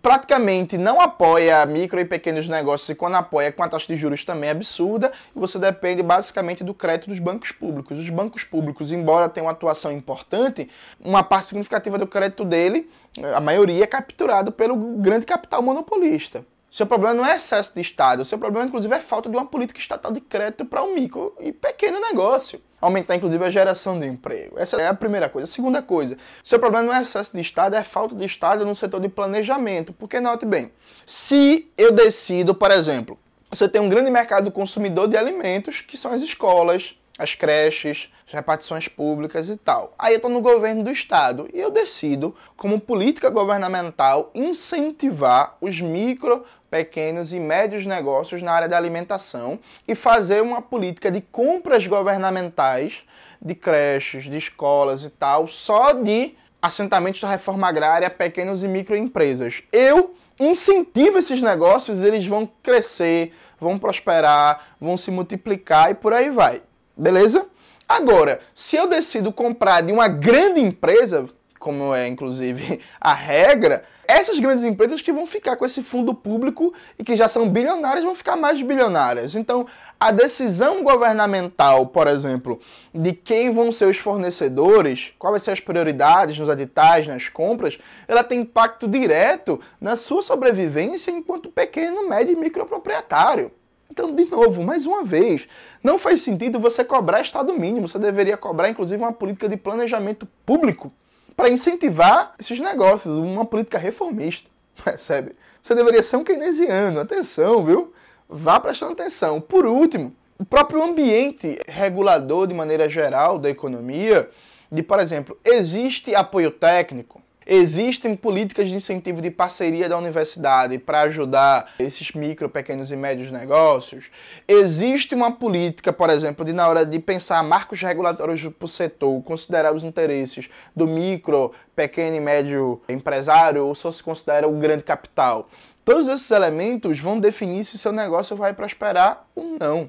praticamente 0.00 0.78
não 0.78 1.00
apoia 1.00 1.64
micro 1.66 2.00
e 2.00 2.04
pequenos 2.04 2.48
negócios 2.48 2.88
e 2.88 2.94
quando 2.94 3.16
apoia 3.16 3.52
com 3.52 3.62
a 3.62 3.68
taxa 3.68 3.86
de 3.86 3.96
juros 3.96 4.24
também 4.24 4.48
absurda, 4.48 5.12
e 5.34 5.38
você 5.38 5.58
depende 5.58 6.02
basicamente 6.02 6.64
do 6.64 6.72
crédito 6.72 7.10
dos 7.10 7.18
bancos 7.18 7.52
públicos. 7.52 7.98
Os 7.98 8.08
bancos 8.08 8.42
públicos, 8.44 8.90
embora 8.90 9.28
tenham 9.28 9.46
uma 9.46 9.52
atuação 9.52 9.92
importante, 9.92 10.68
uma 10.98 11.22
parte 11.22 11.48
significativa 11.48 11.98
do 11.98 12.06
crédito 12.06 12.44
dele, 12.44 12.90
a 13.34 13.40
maioria 13.40 13.84
é 13.84 13.86
capturado 13.86 14.50
pelo 14.50 14.76
grande 14.96 15.26
capital 15.26 15.60
monopolista. 15.60 16.44
Seu 16.70 16.86
problema 16.86 17.14
não 17.14 17.26
é 17.26 17.36
excesso 17.36 17.72
de 17.74 17.80
Estado, 17.80 18.24
seu 18.24 18.38
problema, 18.38 18.66
inclusive, 18.66 18.94
é 18.94 19.00
falta 19.00 19.30
de 19.30 19.36
uma 19.36 19.46
política 19.46 19.78
estatal 19.78 20.12
de 20.12 20.20
crédito 20.20 20.64
para 20.64 20.82
o 20.82 20.90
um 20.90 20.94
micro 20.94 21.34
e 21.40 21.52
pequeno 21.52 22.00
negócio. 22.00 22.60
Aumentar, 22.80 23.16
inclusive, 23.16 23.42
a 23.42 23.50
geração 23.50 23.98
de 23.98 24.06
emprego. 24.06 24.58
Essa 24.58 24.80
é 24.80 24.86
a 24.86 24.94
primeira 24.94 25.28
coisa. 25.28 25.48
A 25.48 25.52
segunda 25.52 25.80
coisa, 25.80 26.18
seu 26.42 26.58
problema 26.58 26.86
não 26.86 26.94
é 26.94 27.00
excesso 27.02 27.32
de 27.32 27.40
Estado, 27.40 27.74
é 27.74 27.82
falta 27.82 28.14
de 28.14 28.24
Estado 28.24 28.66
no 28.66 28.76
setor 28.76 29.00
de 29.00 29.08
planejamento. 29.08 29.92
Porque, 29.92 30.20
note 30.20 30.44
bem, 30.44 30.70
se 31.06 31.70
eu 31.78 31.92
decido, 31.92 32.54
por 32.54 32.70
exemplo, 32.70 33.18
você 33.50 33.68
tem 33.68 33.80
um 33.80 33.88
grande 33.88 34.10
mercado 34.10 34.50
consumidor 34.50 35.08
de 35.08 35.16
alimentos, 35.16 35.80
que 35.80 35.96
são 35.96 36.12
as 36.12 36.20
escolas, 36.20 36.96
as 37.18 37.34
creches, 37.34 38.10
as 38.26 38.32
repartições 38.32 38.88
públicas 38.88 39.48
e 39.48 39.56
tal. 39.56 39.94
Aí 39.98 40.12
eu 40.12 40.16
estou 40.16 40.30
no 40.30 40.40
governo 40.40 40.84
do 40.84 40.90
estado 40.90 41.48
e 41.52 41.60
eu 41.60 41.70
decido, 41.70 42.34
como 42.56 42.80
política 42.80 43.30
governamental, 43.30 44.30
incentivar 44.34 45.56
os 45.60 45.80
micro, 45.80 46.44
pequenos 46.70 47.32
e 47.32 47.40
médios 47.40 47.86
negócios 47.86 48.42
na 48.42 48.52
área 48.52 48.68
da 48.68 48.76
alimentação 48.76 49.58
e 49.86 49.94
fazer 49.94 50.42
uma 50.42 50.60
política 50.60 51.10
de 51.10 51.20
compras 51.20 51.86
governamentais 51.86 53.04
de 53.40 53.54
creches, 53.54 54.24
de 54.24 54.36
escolas 54.36 55.04
e 55.04 55.10
tal, 55.10 55.46
só 55.46 55.92
de 55.92 56.34
assentamentos 56.60 57.20
da 57.20 57.30
reforma 57.30 57.68
agrária, 57.68 58.10
pequenas 58.10 58.62
e 58.62 58.68
microempresas. 58.68 59.62
Eu 59.72 60.14
incentivo 60.38 61.18
esses 61.18 61.40
negócios, 61.40 62.00
eles 62.00 62.26
vão 62.26 62.50
crescer, 62.62 63.32
vão 63.58 63.78
prosperar, 63.78 64.66
vão 64.80 64.96
se 64.96 65.10
multiplicar 65.10 65.90
e 65.90 65.94
por 65.94 66.12
aí 66.12 66.30
vai. 66.30 66.62
Beleza? 66.96 67.46
Agora, 67.88 68.40
se 68.54 68.76
eu 68.76 68.88
decido 68.88 69.32
comprar 69.32 69.80
de 69.80 69.92
uma 69.92 70.08
grande 70.08 70.60
empresa, 70.60 71.28
como 71.58 71.94
é 71.94 72.06
inclusive 72.06 72.80
a 73.00 73.12
regra, 73.12 73.84
essas 74.08 74.38
grandes 74.38 74.64
empresas 74.64 75.02
que 75.02 75.12
vão 75.12 75.26
ficar 75.26 75.56
com 75.56 75.64
esse 75.64 75.82
fundo 75.82 76.14
público 76.14 76.72
e 76.98 77.04
que 77.04 77.16
já 77.16 77.28
são 77.28 77.48
bilionárias 77.48 78.04
vão 78.04 78.14
ficar 78.14 78.36
mais 78.36 78.62
bilionárias. 78.62 79.34
Então, 79.34 79.66
a 79.98 80.10
decisão 80.12 80.82
governamental, 80.82 81.86
por 81.86 82.06
exemplo, 82.06 82.60
de 82.94 83.12
quem 83.12 83.50
vão 83.50 83.72
ser 83.72 83.86
os 83.86 83.96
fornecedores, 83.96 85.12
quais 85.18 85.32
vão 85.32 85.40
ser 85.40 85.50
as 85.52 85.60
prioridades 85.60 86.38
nos 86.38 86.48
editais, 86.48 87.06
nas 87.06 87.28
compras, 87.28 87.78
ela 88.06 88.22
tem 88.22 88.40
impacto 88.40 88.86
direto 88.86 89.60
na 89.80 89.96
sua 89.96 90.22
sobrevivência 90.22 91.10
enquanto 91.10 91.50
pequeno, 91.50 92.08
médio 92.08 92.32
e 92.32 92.36
microproprietário. 92.36 93.50
Então, 93.90 94.14
de 94.14 94.24
novo, 94.26 94.62
mais 94.62 94.86
uma 94.86 95.04
vez, 95.04 95.48
não 95.82 95.98
faz 95.98 96.22
sentido 96.22 96.58
você 96.58 96.84
cobrar 96.84 97.20
Estado 97.20 97.52
mínimo. 97.52 97.88
Você 97.88 97.98
deveria 97.98 98.36
cobrar, 98.36 98.68
inclusive, 98.68 99.02
uma 99.02 99.12
política 99.12 99.48
de 99.48 99.56
planejamento 99.56 100.26
público 100.44 100.92
para 101.36 101.48
incentivar 101.48 102.34
esses 102.38 102.58
negócios, 102.60 103.16
uma 103.18 103.44
política 103.44 103.78
reformista. 103.78 104.50
Percebe? 104.84 105.36
Você 105.62 105.74
deveria 105.74 106.02
ser 106.02 106.16
um 106.16 106.24
keynesiano. 106.24 107.00
Atenção, 107.00 107.64
viu? 107.64 107.92
Vá 108.28 108.58
prestando 108.58 108.92
atenção. 108.92 109.40
Por 109.40 109.66
último, 109.66 110.14
o 110.38 110.44
próprio 110.44 110.82
ambiente 110.82 111.58
regulador, 111.66 112.46
de 112.46 112.54
maneira 112.54 112.88
geral, 112.88 113.38
da 113.38 113.48
economia, 113.48 114.28
de, 114.70 114.82
por 114.82 114.98
exemplo, 115.00 115.38
existe 115.44 116.14
apoio 116.14 116.50
técnico 116.50 117.22
Existem 117.46 118.16
políticas 118.16 118.68
de 118.68 118.74
incentivo 118.74 119.22
de 119.22 119.30
parceria 119.30 119.88
da 119.88 119.96
universidade 119.96 120.78
para 120.78 121.02
ajudar 121.02 121.74
esses 121.78 122.10
micro, 122.10 122.48
pequenos 122.48 122.90
e 122.90 122.96
médios 122.96 123.30
negócios. 123.30 124.10
Existe 124.48 125.14
uma 125.14 125.30
política, 125.30 125.92
por 125.92 126.10
exemplo, 126.10 126.44
de 126.44 126.52
na 126.52 126.66
hora 126.68 126.84
de 126.84 126.98
pensar 126.98 127.44
marcos 127.44 127.80
regulatórios 127.80 128.42
para 128.42 128.64
o 128.64 128.68
setor, 128.68 129.22
considerar 129.22 129.72
os 129.72 129.84
interesses 129.84 130.50
do 130.74 130.88
micro, 130.88 131.52
pequeno 131.76 132.16
e 132.16 132.20
médio 132.20 132.82
empresário 132.88 133.64
ou 133.64 133.76
só 133.76 133.92
se 133.92 134.02
considera 134.02 134.48
o 134.48 134.58
grande 134.58 134.82
capital. 134.82 135.48
Todos 135.84 136.08
esses 136.08 136.28
elementos 136.32 136.98
vão 136.98 137.20
definir 137.20 137.64
se 137.64 137.78
seu 137.78 137.92
negócio 137.92 138.34
vai 138.34 138.52
prosperar 138.54 139.24
ou 139.36 139.56
não. 139.60 139.88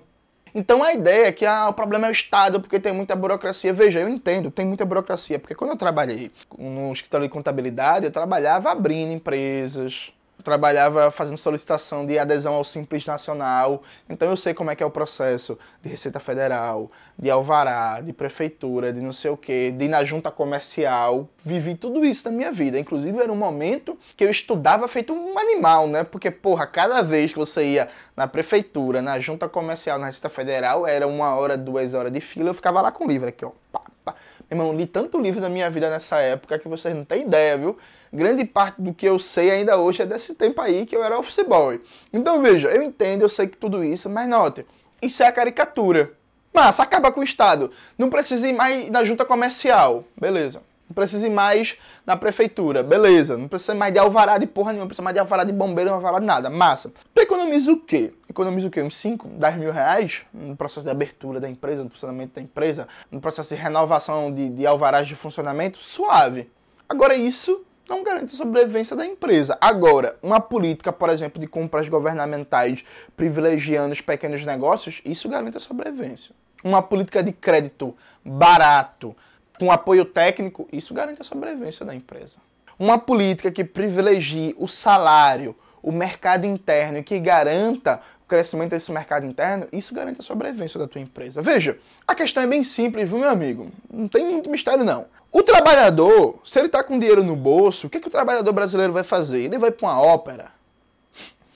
Então 0.57 0.81
a 0.81 0.91
ideia 0.91 1.27
é 1.27 1.31
que 1.31 1.45
ah, 1.45 1.69
o 1.69 1.73
problema 1.73 2.07
é 2.07 2.09
o 2.09 2.11
Estado, 2.11 2.59
porque 2.59 2.79
tem 2.79 2.91
muita 2.91 3.15
burocracia. 3.15 3.71
Veja, 3.71 3.99
eu 3.99 4.09
entendo, 4.09 4.49
tem 4.49 4.65
muita 4.65 4.83
burocracia, 4.83 5.37
porque 5.37 5.53
quando 5.53 5.69
eu 5.69 5.77
trabalhei 5.77 6.31
no 6.57 6.91
escritório 6.91 7.27
de 7.27 7.31
contabilidade, 7.31 8.05
eu 8.05 8.11
trabalhava 8.11 8.71
abrindo 8.71 9.13
empresas, 9.13 10.11
trabalhava 10.43 11.11
fazendo 11.11 11.37
solicitação 11.37 12.05
de 12.05 12.17
adesão 12.17 12.53
ao 12.55 12.63
Simples 12.63 13.05
Nacional, 13.05 13.83
então 14.09 14.29
eu 14.29 14.37
sei 14.37 14.53
como 14.53 14.71
é 14.71 14.75
que 14.75 14.83
é 14.83 14.85
o 14.85 14.91
processo 14.91 15.57
de 15.81 15.89
Receita 15.89 16.19
Federal, 16.19 16.91
de 17.17 17.29
alvará, 17.29 17.99
de 18.01 18.13
prefeitura, 18.13 18.93
de 18.93 19.01
não 19.01 19.11
sei 19.11 19.31
o 19.31 19.37
que, 19.37 19.71
de 19.71 19.85
ir 19.85 19.87
na 19.87 20.03
junta 20.03 20.29
comercial, 20.29 21.27
vivi 21.43 21.75
tudo 21.75 22.05
isso 22.05 22.29
na 22.29 22.35
minha 22.35 22.51
vida. 22.51 22.77
Inclusive 22.79 23.17
era 23.19 23.31
um 23.31 23.35
momento 23.35 23.97
que 24.15 24.23
eu 24.23 24.29
estudava 24.29 24.87
feito 24.87 25.13
um 25.13 25.37
animal, 25.37 25.87
né? 25.87 26.03
Porque, 26.03 26.29
porra, 26.29 26.67
cada 26.67 27.01
vez 27.01 27.31
que 27.31 27.39
você 27.39 27.65
ia 27.65 27.89
na 28.15 28.27
prefeitura, 28.27 29.01
na 29.01 29.19
junta 29.19 29.49
comercial, 29.49 29.97
na 29.97 30.07
Receita 30.07 30.29
Federal, 30.29 30.85
era 30.85 31.07
uma 31.07 31.35
hora, 31.35 31.57
duas 31.57 31.93
horas 31.93 32.11
de 32.11 32.21
fila, 32.21 32.49
eu 32.49 32.53
ficava 32.53 32.81
lá 32.81 32.91
com 32.91 33.05
o 33.05 33.07
livro 33.07 33.27
aqui, 33.27 33.43
ó. 33.43 33.51
Pá, 33.71 33.81
pá. 34.05 34.15
Irmão, 34.49 34.73
li 34.73 34.85
tanto 34.85 35.19
livro 35.19 35.41
da 35.41 35.49
minha 35.49 35.69
vida 35.69 35.89
nessa 35.89 36.19
época 36.19 36.57
que 36.57 36.67
vocês 36.67 36.93
não 36.93 37.03
têm 37.03 37.23
ideia, 37.23 37.57
viu? 37.57 37.77
Grande 38.13 38.45
parte 38.45 38.81
do 38.81 38.93
que 38.93 39.05
eu 39.05 39.19
sei 39.19 39.51
ainda 39.51 39.77
hoje 39.77 40.01
é 40.01 40.05
desse 40.05 40.33
tempo 40.35 40.61
aí 40.61 40.85
que 40.85 40.95
eu 40.95 41.03
era 41.03 41.19
office 41.19 41.43
boy. 41.45 41.81
Então 42.13 42.41
veja, 42.41 42.69
eu 42.69 42.81
entendo, 42.81 43.23
eu 43.23 43.29
sei 43.29 43.47
que 43.47 43.57
tudo 43.57 43.83
isso, 43.83 44.09
mas 44.09 44.29
note, 44.29 44.65
isso 45.01 45.21
é 45.21 45.27
a 45.27 45.31
caricatura. 45.31 46.13
Massa, 46.53 46.81
acaba 46.81 47.11
com 47.11 47.19
o 47.19 47.23
Estado. 47.23 47.71
Não 47.97 48.09
precisa 48.09 48.47
ir 48.47 48.53
mais 48.53 48.89
na 48.89 49.03
junta 49.03 49.25
comercial. 49.25 50.05
Beleza. 50.19 50.61
Não 50.89 50.93
precisa 50.93 51.27
ir 51.27 51.29
mais 51.29 51.77
na 52.05 52.15
prefeitura. 52.15 52.81
Beleza. 52.81 53.37
Não 53.37 53.47
precisa 53.47 53.75
mais 53.75 53.91
de 53.91 53.99
alvará 53.99 54.37
de 54.37 54.47
porra 54.47 54.71
nenhuma. 54.71 54.83
Não 54.83 54.87
precisa 54.87 55.03
mais 55.03 55.13
de 55.13 55.19
alvará 55.19 55.43
de 55.43 55.51
bombeiro, 55.51 55.89
não 55.89 55.97
alvará 55.97 56.19
de 56.19 56.25
nada. 56.25 56.49
Massa. 56.49 56.91
Tu 57.13 57.21
economiza 57.21 57.71
o 57.71 57.79
quê? 57.79 58.13
Economiza 58.29 58.67
o 58.67 58.71
quê? 58.71 58.81
Uns 58.81 58.95
5, 58.95 59.27
10 59.27 59.55
mil 59.57 59.71
reais 59.71 60.25
no 60.33 60.55
processo 60.55 60.85
de 60.85 60.91
abertura 60.91 61.39
da 61.39 61.49
empresa, 61.49 61.83
no 61.83 61.89
funcionamento 61.89 62.35
da 62.35 62.41
empresa, 62.41 62.87
no 63.11 63.19
processo 63.19 63.53
de 63.53 63.61
renovação 63.61 64.31
de, 64.31 64.49
de 64.49 64.65
alvarás 64.65 65.07
de 65.07 65.15
funcionamento? 65.15 65.77
Suave. 65.79 66.49
Agora 66.87 67.15
isso 67.15 67.65
não 67.89 68.03
garante 68.03 68.33
a 68.33 68.37
sobrevivência 68.37 68.95
da 68.95 69.05
empresa. 69.05 69.57
Agora, 69.61 70.17
uma 70.21 70.39
política, 70.39 70.91
por 70.91 71.09
exemplo, 71.09 71.39
de 71.39 71.47
compras 71.47 71.87
governamentais 71.87 72.83
privilegiando 73.15 73.93
os 73.93 74.01
pequenos 74.01 74.43
negócios, 74.45 75.01
isso 75.05 75.29
garante 75.29 75.57
a 75.57 75.59
sobrevivência. 75.59 76.35
Uma 76.63 76.81
política 76.81 77.23
de 77.23 77.31
crédito 77.31 77.95
barato, 78.25 79.15
com 79.59 79.71
apoio 79.71 80.05
técnico, 80.05 80.67
isso 80.71 80.93
garante 80.93 81.21
a 81.21 81.25
sobrevivência 81.25 81.85
da 81.85 81.93
empresa. 81.93 82.37
Uma 82.79 82.97
política 82.97 83.51
que 83.51 83.63
privilegie 83.63 84.55
o 84.57 84.67
salário, 84.67 85.55
o 85.81 85.91
mercado 85.91 86.45
interno 86.45 86.99
e 86.99 87.03
que 87.03 87.19
garanta 87.19 88.01
o 88.23 88.27
crescimento 88.27 88.71
desse 88.71 88.91
mercado 88.91 89.25
interno, 89.25 89.67
isso 89.71 89.95
garante 89.95 90.19
a 90.19 90.23
sobrevivência 90.23 90.79
da 90.79 90.87
tua 90.87 91.01
empresa. 91.01 91.41
Veja, 91.41 91.77
a 92.07 92.13
questão 92.13 92.43
é 92.43 92.47
bem 92.47 92.63
simples, 92.63 93.09
viu, 93.09 93.19
meu 93.19 93.29
amigo? 93.29 93.71
Não 93.89 94.07
tem 94.07 94.25
muito 94.25 94.49
mistério, 94.49 94.83
não. 94.83 95.05
O 95.31 95.43
trabalhador, 95.43 96.39
se 96.43 96.57
ele 96.59 96.67
está 96.67 96.83
com 96.83 96.97
dinheiro 96.97 97.23
no 97.23 97.35
bolso, 97.35 97.87
o 97.87 97.89
que, 97.89 97.99
que 97.99 98.07
o 98.07 98.11
trabalhador 98.11 98.51
brasileiro 98.53 98.93
vai 98.93 99.03
fazer? 99.03 99.41
Ele 99.41 99.57
vai 99.57 99.71
para 99.71 99.87
uma 99.87 100.01
ópera? 100.01 100.51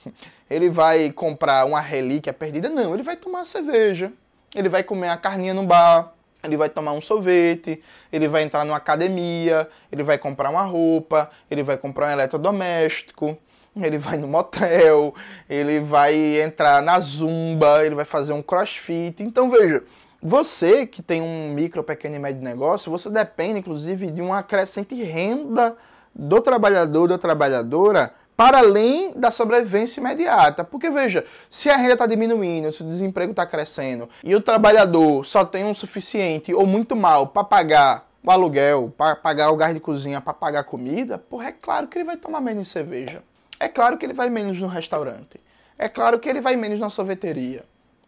Ele 0.50 0.68
vai 0.68 1.10
comprar 1.10 1.64
uma 1.64 1.80
relíquia 1.80 2.30
perdida? 2.30 2.68
Não, 2.68 2.92
ele 2.92 3.02
vai 3.02 3.16
tomar 3.16 3.46
cerveja. 3.46 4.12
Ele 4.54 4.68
vai 4.68 4.82
comer 4.82 5.08
a 5.08 5.16
carninha 5.16 5.54
no 5.54 5.62
bar. 5.62 6.12
Ele 6.42 6.56
vai 6.56 6.68
tomar 6.68 6.92
um 6.92 7.00
sorvete, 7.00 7.82
ele 8.12 8.26
vai 8.26 8.42
entrar 8.42 8.64
numa 8.64 8.76
academia, 8.76 9.68
ele 9.90 10.02
vai 10.02 10.18
comprar 10.18 10.50
uma 10.50 10.62
roupa, 10.62 11.30
ele 11.50 11.62
vai 11.62 11.76
comprar 11.76 12.08
um 12.08 12.10
eletrodoméstico, 12.10 13.38
ele 13.76 13.96
vai 13.96 14.16
no 14.16 14.26
motel, 14.26 15.14
ele 15.48 15.80
vai 15.80 16.40
entrar 16.40 16.82
na 16.82 16.98
zumba, 17.00 17.84
ele 17.86 17.94
vai 17.94 18.04
fazer 18.04 18.32
um 18.32 18.42
crossfit. 18.42 19.22
Então 19.22 19.48
veja, 19.48 19.84
você 20.20 20.86
que 20.86 21.02
tem 21.02 21.20
um 21.22 21.52
micro, 21.52 21.82
pequeno 21.82 22.16
e 22.16 22.18
médio 22.18 22.42
negócio, 22.42 22.90
você 22.90 23.10
depende, 23.10 23.58
inclusive, 23.58 24.10
de 24.10 24.20
uma 24.20 24.42
crescente 24.42 24.94
renda 24.94 25.76
do 26.14 26.40
trabalhador, 26.40 27.08
da 27.08 27.18
trabalhadora, 27.18 28.14
para 28.36 28.58
além 28.58 29.12
da 29.14 29.30
sobrevivência 29.30 30.00
imediata. 30.00 30.64
Porque, 30.64 30.90
veja, 30.90 31.24
se 31.50 31.70
a 31.70 31.76
renda 31.76 31.92
está 31.94 32.06
diminuindo, 32.06 32.72
se 32.72 32.82
o 32.82 32.88
desemprego 32.88 33.32
está 33.32 33.46
crescendo 33.46 34.08
e 34.24 34.34
o 34.34 34.40
trabalhador 34.40 35.24
só 35.24 35.44
tem 35.44 35.64
um 35.64 35.74
suficiente 35.74 36.52
ou 36.54 36.66
muito 36.66 36.96
mal 36.96 37.28
para 37.28 37.44
pagar 37.44 38.08
o 38.24 38.30
aluguel, 38.30 38.92
para 38.96 39.16
pagar 39.16 39.50
o 39.50 39.56
gás 39.56 39.74
de 39.74 39.80
cozinha, 39.80 40.20
para 40.20 40.32
pagar 40.32 40.60
a 40.60 40.64
comida, 40.64 41.18
porra, 41.18 41.48
é 41.48 41.52
claro 41.52 41.88
que 41.88 41.98
ele 41.98 42.04
vai 42.04 42.16
tomar 42.16 42.40
menos 42.40 42.68
cerveja. 42.68 43.22
É 43.58 43.68
claro 43.68 43.96
que 43.96 44.06
ele 44.06 44.14
vai 44.14 44.30
menos 44.30 44.60
no 44.60 44.66
restaurante. 44.66 45.40
É 45.78 45.88
claro 45.88 46.18
que 46.18 46.28
ele 46.28 46.40
vai 46.40 46.56
menos 46.56 46.78
na 46.78 46.88
sorveteria. 46.88 47.64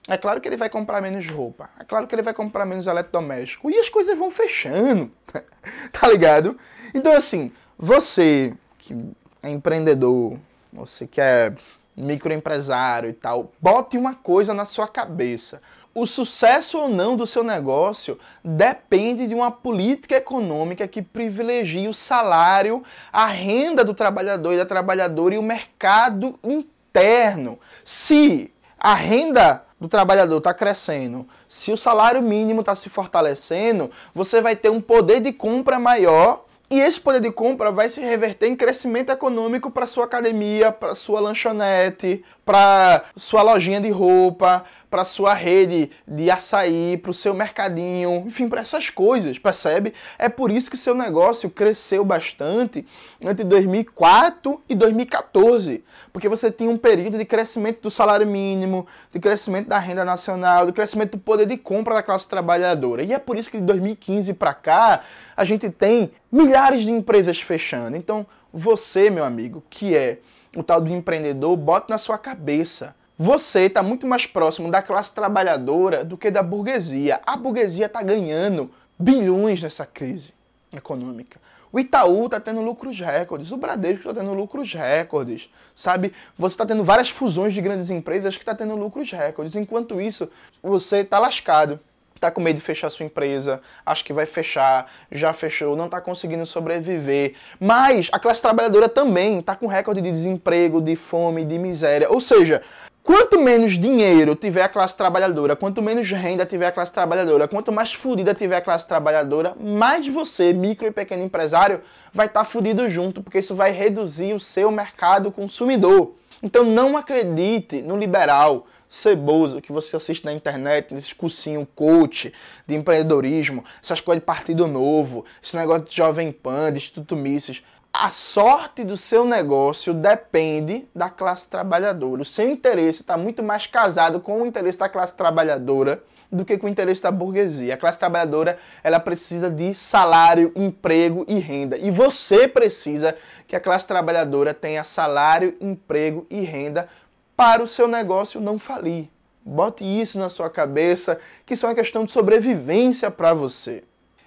É 0.06 0.18
claro 0.18 0.40
que 0.40 0.48
ele 0.48 0.56
vai 0.56 0.68
comprar 0.68 1.00
menos 1.00 1.28
roupa. 1.30 1.70
É 1.78 1.84
claro 1.84 2.06
que 2.06 2.14
ele 2.14 2.22
vai 2.22 2.34
comprar 2.34 2.66
menos 2.66 2.86
eletrodoméstico. 2.86 3.70
E 3.70 3.78
as 3.78 3.88
coisas 3.88 4.18
vão 4.18 4.30
fechando. 4.30 5.10
tá 5.92 6.08
ligado? 6.08 6.58
Então, 6.92 7.12
assim, 7.12 7.52
você 7.78 8.54
que 8.78 8.94
é 9.44 9.50
empreendedor, 9.50 10.38
você 10.72 11.06
que 11.06 11.20
é 11.20 11.52
microempresário 11.94 13.10
e 13.10 13.12
tal, 13.12 13.52
bote 13.60 13.96
uma 13.98 14.14
coisa 14.14 14.54
na 14.54 14.64
sua 14.64 14.88
cabeça. 14.88 15.60
O 15.94 16.06
sucesso 16.06 16.78
ou 16.78 16.88
não 16.88 17.14
do 17.14 17.24
seu 17.24 17.44
negócio 17.44 18.18
depende 18.42 19.28
de 19.28 19.34
uma 19.34 19.50
política 19.50 20.16
econômica 20.16 20.88
que 20.88 21.00
privilegie 21.00 21.86
o 21.86 21.94
salário, 21.94 22.82
a 23.12 23.26
renda 23.26 23.84
do 23.84 23.94
trabalhador 23.94 24.54
e 24.54 24.56
da 24.56 24.66
trabalhadora 24.66 25.34
e 25.34 25.38
o 25.38 25.42
mercado 25.42 26.36
interno. 26.42 27.60
Se 27.84 28.50
a 28.76 28.94
renda 28.94 29.64
do 29.78 29.88
trabalhador 29.88 30.38
está 30.38 30.52
crescendo, 30.52 31.28
se 31.48 31.70
o 31.70 31.76
salário 31.76 32.22
mínimo 32.22 32.60
está 32.60 32.74
se 32.74 32.88
fortalecendo, 32.88 33.90
você 34.12 34.40
vai 34.40 34.56
ter 34.56 34.70
um 34.70 34.80
poder 34.80 35.20
de 35.20 35.32
compra 35.32 35.78
maior 35.78 36.44
e 36.70 36.80
esse 36.80 37.00
poder 37.00 37.20
de 37.20 37.30
compra 37.30 37.70
vai 37.70 37.88
se 37.88 38.00
reverter 38.00 38.46
em 38.48 38.56
crescimento 38.56 39.10
econômico 39.10 39.70
para 39.70 39.86
sua 39.86 40.04
academia, 40.04 40.72
para 40.72 40.94
sua 40.94 41.20
lanchonete, 41.20 42.24
para 42.44 43.04
sua 43.16 43.42
lojinha 43.42 43.80
de 43.80 43.90
roupa, 43.90 44.64
para 44.94 45.04
sua 45.04 45.34
rede 45.34 45.90
de 46.06 46.30
açaí, 46.30 46.96
para 46.96 47.10
o 47.10 47.12
seu 47.12 47.34
mercadinho, 47.34 48.22
enfim, 48.28 48.48
para 48.48 48.60
essas 48.60 48.90
coisas, 48.90 49.36
percebe? 49.36 49.92
É 50.16 50.28
por 50.28 50.52
isso 50.52 50.70
que 50.70 50.76
seu 50.76 50.94
negócio 50.94 51.50
cresceu 51.50 52.04
bastante 52.04 52.86
entre 53.20 53.42
2004 53.42 54.62
e 54.68 54.74
2014, 54.76 55.82
porque 56.12 56.28
você 56.28 56.48
tinha 56.48 56.70
um 56.70 56.78
período 56.78 57.18
de 57.18 57.24
crescimento 57.24 57.80
do 57.80 57.90
salário 57.90 58.24
mínimo, 58.24 58.86
de 59.12 59.18
crescimento 59.18 59.66
da 59.66 59.80
renda 59.80 60.04
nacional, 60.04 60.64
de 60.64 60.72
crescimento 60.72 61.16
do 61.16 61.18
poder 61.18 61.46
de 61.46 61.56
compra 61.56 61.96
da 61.96 62.02
classe 62.04 62.28
trabalhadora. 62.28 63.02
E 63.02 63.12
é 63.12 63.18
por 63.18 63.36
isso 63.36 63.50
que 63.50 63.58
de 63.58 63.64
2015 63.64 64.32
para 64.34 64.54
cá 64.54 65.02
a 65.36 65.44
gente 65.44 65.68
tem 65.70 66.12
milhares 66.30 66.82
de 66.84 66.92
empresas 66.92 67.40
fechando. 67.40 67.96
Então, 67.96 68.24
você, 68.52 69.10
meu 69.10 69.24
amigo, 69.24 69.60
que 69.68 69.96
é 69.96 70.20
o 70.56 70.62
tal 70.62 70.80
do 70.80 70.88
empreendedor, 70.88 71.56
bota 71.56 71.86
na 71.92 71.98
sua 71.98 72.16
cabeça 72.16 72.94
você 73.18 73.60
está 73.62 73.82
muito 73.82 74.06
mais 74.06 74.26
próximo 74.26 74.70
da 74.70 74.82
classe 74.82 75.12
trabalhadora 75.12 76.04
do 76.04 76.18
que 76.18 76.30
da 76.30 76.42
burguesia. 76.42 77.20
A 77.24 77.36
burguesia 77.36 77.86
está 77.86 78.02
ganhando 78.02 78.70
bilhões 78.98 79.62
nessa 79.62 79.86
crise 79.86 80.34
econômica. 80.72 81.38
O 81.72 81.80
Itaú 81.80 82.26
está 82.26 82.38
tendo 82.38 82.62
lucros 82.62 83.00
recordes, 83.00 83.50
o 83.50 83.56
Bradesco 83.56 84.08
está 84.08 84.20
tendo 84.20 84.32
lucros 84.32 84.72
recordes, 84.72 85.50
sabe? 85.74 86.12
Você 86.38 86.54
está 86.54 86.64
tendo 86.64 86.84
várias 86.84 87.10
fusões 87.10 87.52
de 87.52 87.60
grandes 87.60 87.90
empresas 87.90 88.36
que 88.36 88.42
está 88.42 88.54
tendo 88.54 88.76
lucros 88.76 89.10
recordes. 89.10 89.56
Enquanto 89.56 90.00
isso, 90.00 90.28
você 90.62 90.98
está 90.98 91.18
lascado. 91.18 91.80
Está 92.14 92.30
com 92.30 92.40
medo 92.40 92.56
de 92.56 92.62
fechar 92.62 92.88
sua 92.90 93.04
empresa, 93.04 93.60
acha 93.84 94.04
que 94.04 94.12
vai 94.12 94.24
fechar, 94.24 94.90
já 95.10 95.32
fechou, 95.32 95.76
não 95.76 95.86
está 95.86 96.00
conseguindo 96.00 96.46
sobreviver. 96.46 97.34
Mas 97.58 98.08
a 98.12 98.20
classe 98.20 98.40
trabalhadora 98.40 98.88
também 98.88 99.40
está 99.40 99.56
com 99.56 99.66
recorde 99.66 100.00
de 100.00 100.12
desemprego, 100.12 100.80
de 100.80 100.94
fome, 100.94 101.44
de 101.44 101.58
miséria. 101.58 102.08
Ou 102.08 102.20
seja, 102.20 102.62
Quanto 103.04 103.38
menos 103.38 103.76
dinheiro 103.76 104.34
tiver 104.34 104.62
a 104.62 104.68
classe 104.68 104.96
trabalhadora, 104.96 105.54
quanto 105.54 105.82
menos 105.82 106.10
renda 106.10 106.46
tiver 106.46 106.68
a 106.68 106.72
classe 106.72 106.90
trabalhadora, 106.90 107.46
quanto 107.46 107.70
mais 107.70 107.92
fodida 107.92 108.32
tiver 108.32 108.56
a 108.56 108.62
classe 108.62 108.88
trabalhadora, 108.88 109.54
mais 109.60 110.08
você, 110.08 110.54
micro 110.54 110.86
e 110.86 110.90
pequeno 110.90 111.22
empresário, 111.22 111.82
vai 112.14 112.24
estar 112.24 112.40
tá 112.40 112.44
fudido 112.46 112.88
junto, 112.88 113.22
porque 113.22 113.40
isso 113.40 113.54
vai 113.54 113.72
reduzir 113.72 114.32
o 114.32 114.40
seu 114.40 114.70
mercado 114.70 115.30
consumidor. 115.30 116.14
Então 116.42 116.64
não 116.64 116.96
acredite 116.96 117.82
no 117.82 117.98
liberal 117.98 118.66
ceboso 118.88 119.60
que 119.60 119.70
você 119.70 119.96
assiste 119.96 120.24
na 120.24 120.32
internet, 120.32 120.94
nesses 120.94 121.12
cursinhos 121.12 121.66
coach 121.74 122.32
de 122.66 122.74
empreendedorismo, 122.74 123.64
essas 123.82 124.00
coisas 124.00 124.22
de 124.22 124.26
partido 124.26 124.66
novo, 124.66 125.26
esse 125.42 125.54
negócio 125.54 125.84
de 125.84 125.94
Jovem 125.94 126.32
Pan, 126.32 126.72
de 126.72 126.78
Instituto 126.78 127.14
Mises 127.14 127.62
a 127.96 128.10
sorte 128.10 128.82
do 128.82 128.96
seu 128.96 129.24
negócio 129.24 129.94
depende 129.94 130.88
da 130.92 131.08
classe 131.08 131.48
trabalhadora. 131.48 132.22
O 132.22 132.24
seu 132.24 132.50
interesse 132.50 133.02
está 133.02 133.16
muito 133.16 133.40
mais 133.40 133.68
casado 133.68 134.18
com 134.18 134.42
o 134.42 134.46
interesse 134.46 134.76
da 134.76 134.88
classe 134.88 135.14
trabalhadora 135.14 136.02
do 136.30 136.44
que 136.44 136.58
com 136.58 136.66
o 136.66 136.68
interesse 136.68 137.00
da 137.00 137.12
burguesia. 137.12 137.74
A 137.74 137.76
classe 137.76 137.96
trabalhadora 137.96 138.58
ela 138.82 138.98
precisa 138.98 139.48
de 139.48 139.72
salário, 139.74 140.50
emprego 140.56 141.24
e 141.28 141.38
renda. 141.38 141.78
E 141.78 141.88
você 141.88 142.48
precisa 142.48 143.16
que 143.46 143.54
a 143.54 143.60
classe 143.60 143.86
trabalhadora 143.86 144.52
tenha 144.52 144.82
salário, 144.82 145.56
emprego 145.60 146.26
e 146.28 146.40
renda 146.40 146.88
para 147.36 147.62
o 147.62 147.68
seu 147.68 147.86
negócio 147.86 148.40
não 148.40 148.58
falir. 148.58 149.08
Bote 149.44 149.84
isso 149.84 150.18
na 150.18 150.28
sua 150.28 150.50
cabeça, 150.50 151.20
que 151.46 151.54
isso 151.54 151.64
é 151.64 151.68
uma 151.68 151.74
questão 151.76 152.04
de 152.04 152.10
sobrevivência 152.10 153.08
para 153.08 153.32
você. 153.32 153.84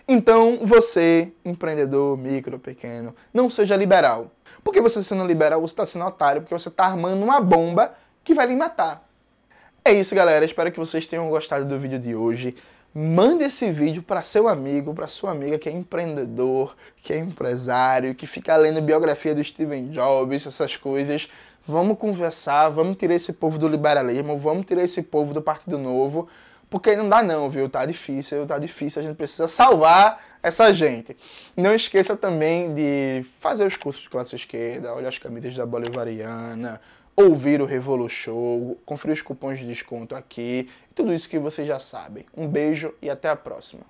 Então, 0.07 0.59
você, 0.61 1.33
empreendedor 1.43 2.17
micro, 2.17 2.57
pequeno, 2.57 3.13
não 3.33 3.49
seja 3.49 3.75
liberal. 3.75 4.31
Porque 4.63 4.79
você 4.79 5.03
sendo 5.03 5.25
liberal, 5.25 5.59
você 5.59 5.73
está 5.73 5.85
sendo 5.85 6.05
otário, 6.05 6.41
porque 6.41 6.57
você 6.57 6.69
está 6.69 6.85
armando 6.85 7.21
uma 7.23 7.41
bomba 7.41 7.93
que 8.23 8.33
vai 8.33 8.45
lhe 8.45 8.55
matar. 8.55 9.05
É 9.83 9.91
isso, 9.91 10.15
galera. 10.15 10.45
Espero 10.45 10.71
que 10.71 10.79
vocês 10.79 11.05
tenham 11.07 11.29
gostado 11.29 11.65
do 11.65 11.77
vídeo 11.77 11.99
de 11.99 12.15
hoje. 12.15 12.55
Mande 12.93 13.43
esse 13.43 13.69
vídeo 13.71 14.01
para 14.01 14.21
seu 14.21 14.47
amigo, 14.47 14.93
para 14.93 15.07
sua 15.07 15.31
amiga 15.31 15.59
que 15.59 15.69
é 15.69 15.71
empreendedor, 15.71 16.75
que 17.03 17.13
é 17.13 17.17
empresário, 17.17 18.15
que 18.15 18.25
fica 18.25 18.55
lendo 18.55 18.81
biografia 18.81 19.35
do 19.35 19.43
Steven 19.43 19.89
Jobs, 19.89 20.47
essas 20.47 20.75
coisas. 20.75 21.29
Vamos 21.65 21.97
conversar, 21.97 22.69
vamos 22.69 22.95
tirar 22.97 23.13
esse 23.13 23.33
povo 23.33 23.59
do 23.59 23.67
liberalismo, 23.67 24.37
vamos 24.37 24.65
tirar 24.65 24.83
esse 24.83 25.01
povo 25.03 25.33
do 25.33 25.41
Partido 25.41 25.77
Novo, 25.77 26.27
porque 26.69 26.95
não 26.95 27.07
dá 27.07 27.23
não, 27.23 27.49
viu? 27.49 27.69
Tá 27.69 27.85
difícil, 27.85 28.45
tá 28.45 28.59
difícil, 28.59 29.01
a 29.01 29.05
gente 29.05 29.15
precisa 29.15 29.47
salvar 29.47 30.37
essa 30.43 30.73
gente. 30.73 31.15
Não 31.55 31.73
esqueça 31.73 32.15
também 32.15 32.73
de 32.73 33.25
fazer 33.39 33.65
os 33.65 33.77
cursos 33.77 34.03
de 34.03 34.09
classe 34.09 34.35
esquerda, 34.35 34.93
olhar 34.93 35.09
as 35.09 35.17
camisas 35.17 35.55
da 35.55 35.65
Bolivariana, 35.65 36.81
ouvir 37.15 37.61
o 37.61 37.65
Revolu 37.65 38.09
Show, 38.09 38.77
conferir 38.85 39.15
os 39.15 39.21
cupons 39.21 39.57
de 39.57 39.65
desconto 39.65 40.13
aqui, 40.13 40.69
tudo 40.93 41.13
isso 41.13 41.29
que 41.29 41.39
vocês 41.39 41.67
já 41.67 41.79
sabem. 41.79 42.25
Um 42.35 42.47
beijo 42.47 42.93
e 43.01 43.09
até 43.09 43.29
a 43.29 43.35
próxima. 43.35 43.81